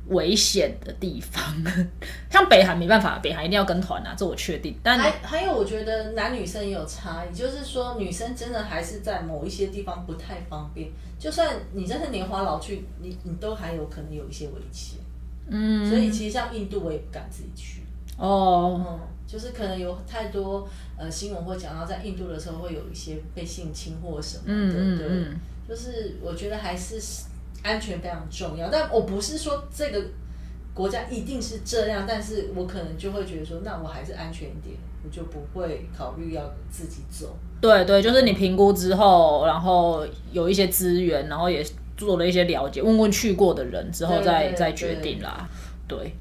[0.08, 1.42] 危险的地方，
[2.30, 4.74] 像北韩没办法，北韩一定要跟团啊，这我确定。
[4.82, 10.88] 但还还有，我觉得男女生也有差异，就是说女生真的还是在某一些地方不太方便。
[11.18, 14.98] 就算你真是年华老去，你你都还有可能有一些危险。
[15.48, 17.82] 嗯，所以其实像印度，我也不敢自己去。
[18.16, 24.52] 哦，嗯，就是可能有太多呃新闻会讲到，在印度的时候会有一些被性侵或什么的。
[24.52, 26.98] 嗯嗯嗯，就是我觉得还是。
[27.62, 30.02] 安全非常重要，但我不是说这个
[30.74, 37.36] 国家一定是这样，但是我可能就会觉得说，那我还是安全一点，我就不会考虑要自己走。
[37.60, 41.64] 对对，就是你评估之后，然后有一些资源，然后也
[41.96, 45.48] 做了一些了解，问问去过的人之后再再决定啦。
[45.88, 46.14] 对。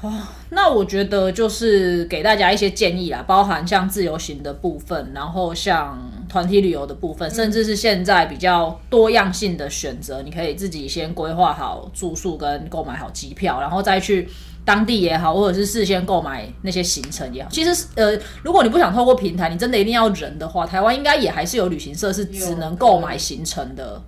[0.00, 14.28] 啊，那我觉得就是给大家一些建议啦，包含像自由行的部分，然后像团体旅游的部分，甚至是现在比较多样性的选择，你可以自己先规划好住宿跟购买好机票，然后再去
[14.64, 17.50] 当地也好，或者是事先购买那些行程也好。
[17.50, 24.00] 其实呃，如果你不想透过平台，你真的一定要人的话，台湾应该也还是有旅行社是只能购买行程的，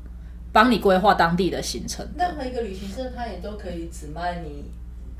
[0.52, 2.06] 帮你规划当地的行程。
[2.16, 4.70] 任何一个旅行社，它也都可以只卖你。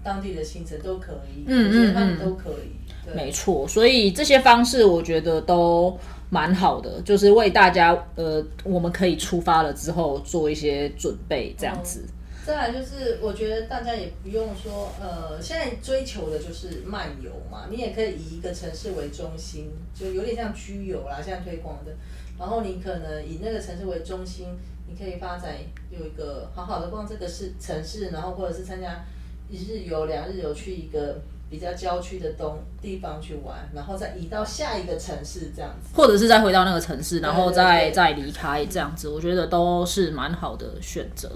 [0.03, 3.68] 当地的行程都可以，嗯嗯嗯，都可以，没错。
[3.68, 5.98] 所以这些方式我觉得都
[6.30, 12.05] 蛮好的，就是为大家呃，我们可以出发了之后做一些准备，这样子。
[12.46, 21.92] 再来就是，我觉得大家也不用说，呃，现在追求的就是漫游嘛，你也可以以一个城市为中心，就有点像居游啦，现在推广的。
[22.38, 24.46] 然后你可能以那个城市为中心，
[24.88, 25.55] 你可以发展
[25.90, 29.05] 有一个好好的逛这个市城市，然后或者是参加。
[29.51, 31.20] 一日游、两日游去一个
[31.51, 41.28] 比较郊区的东地方去玩，然后再移到下一个城市这样子，或者是再回到那个城市，然后再再离开这样子，我觉得都是蛮好的选择。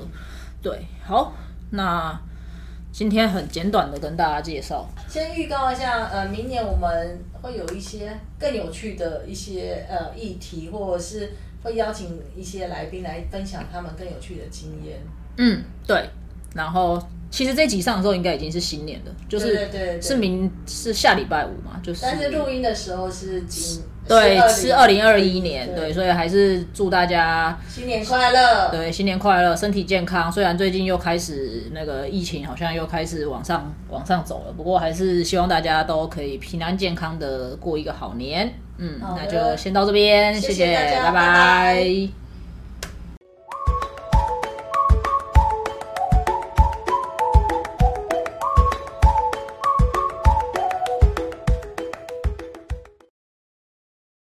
[0.62, 1.32] 对，好，
[1.70, 2.16] 那
[2.92, 11.32] 今天很简短的跟大家介绍，先预告一下，呃，明年我们会有一些更有趣的一些呃议题，或者是
[11.64, 15.00] 会邀请一些来宾来分享他们更有趣的经验。
[15.38, 16.08] 嗯，对，
[16.54, 17.02] 然后。
[17.34, 19.68] 其实这集上的时候应该已经是新年了，就是
[20.00, 22.02] 是明是下礼拜五嘛，就是。
[22.02, 30.30] 但是录音的时候是今对是二零二一年，对，所以还是祝大家新年快乐，对，新年快乐，身体健康。
[30.30, 38.54] 虽然最近又开始那个疫情好像又开始往上往上走了，不过还是希望大家都可以平安健康的过一个好年。
[38.78, 40.72] 嗯，那就先到这边，谢谢，
[41.02, 42.23] 拜拜。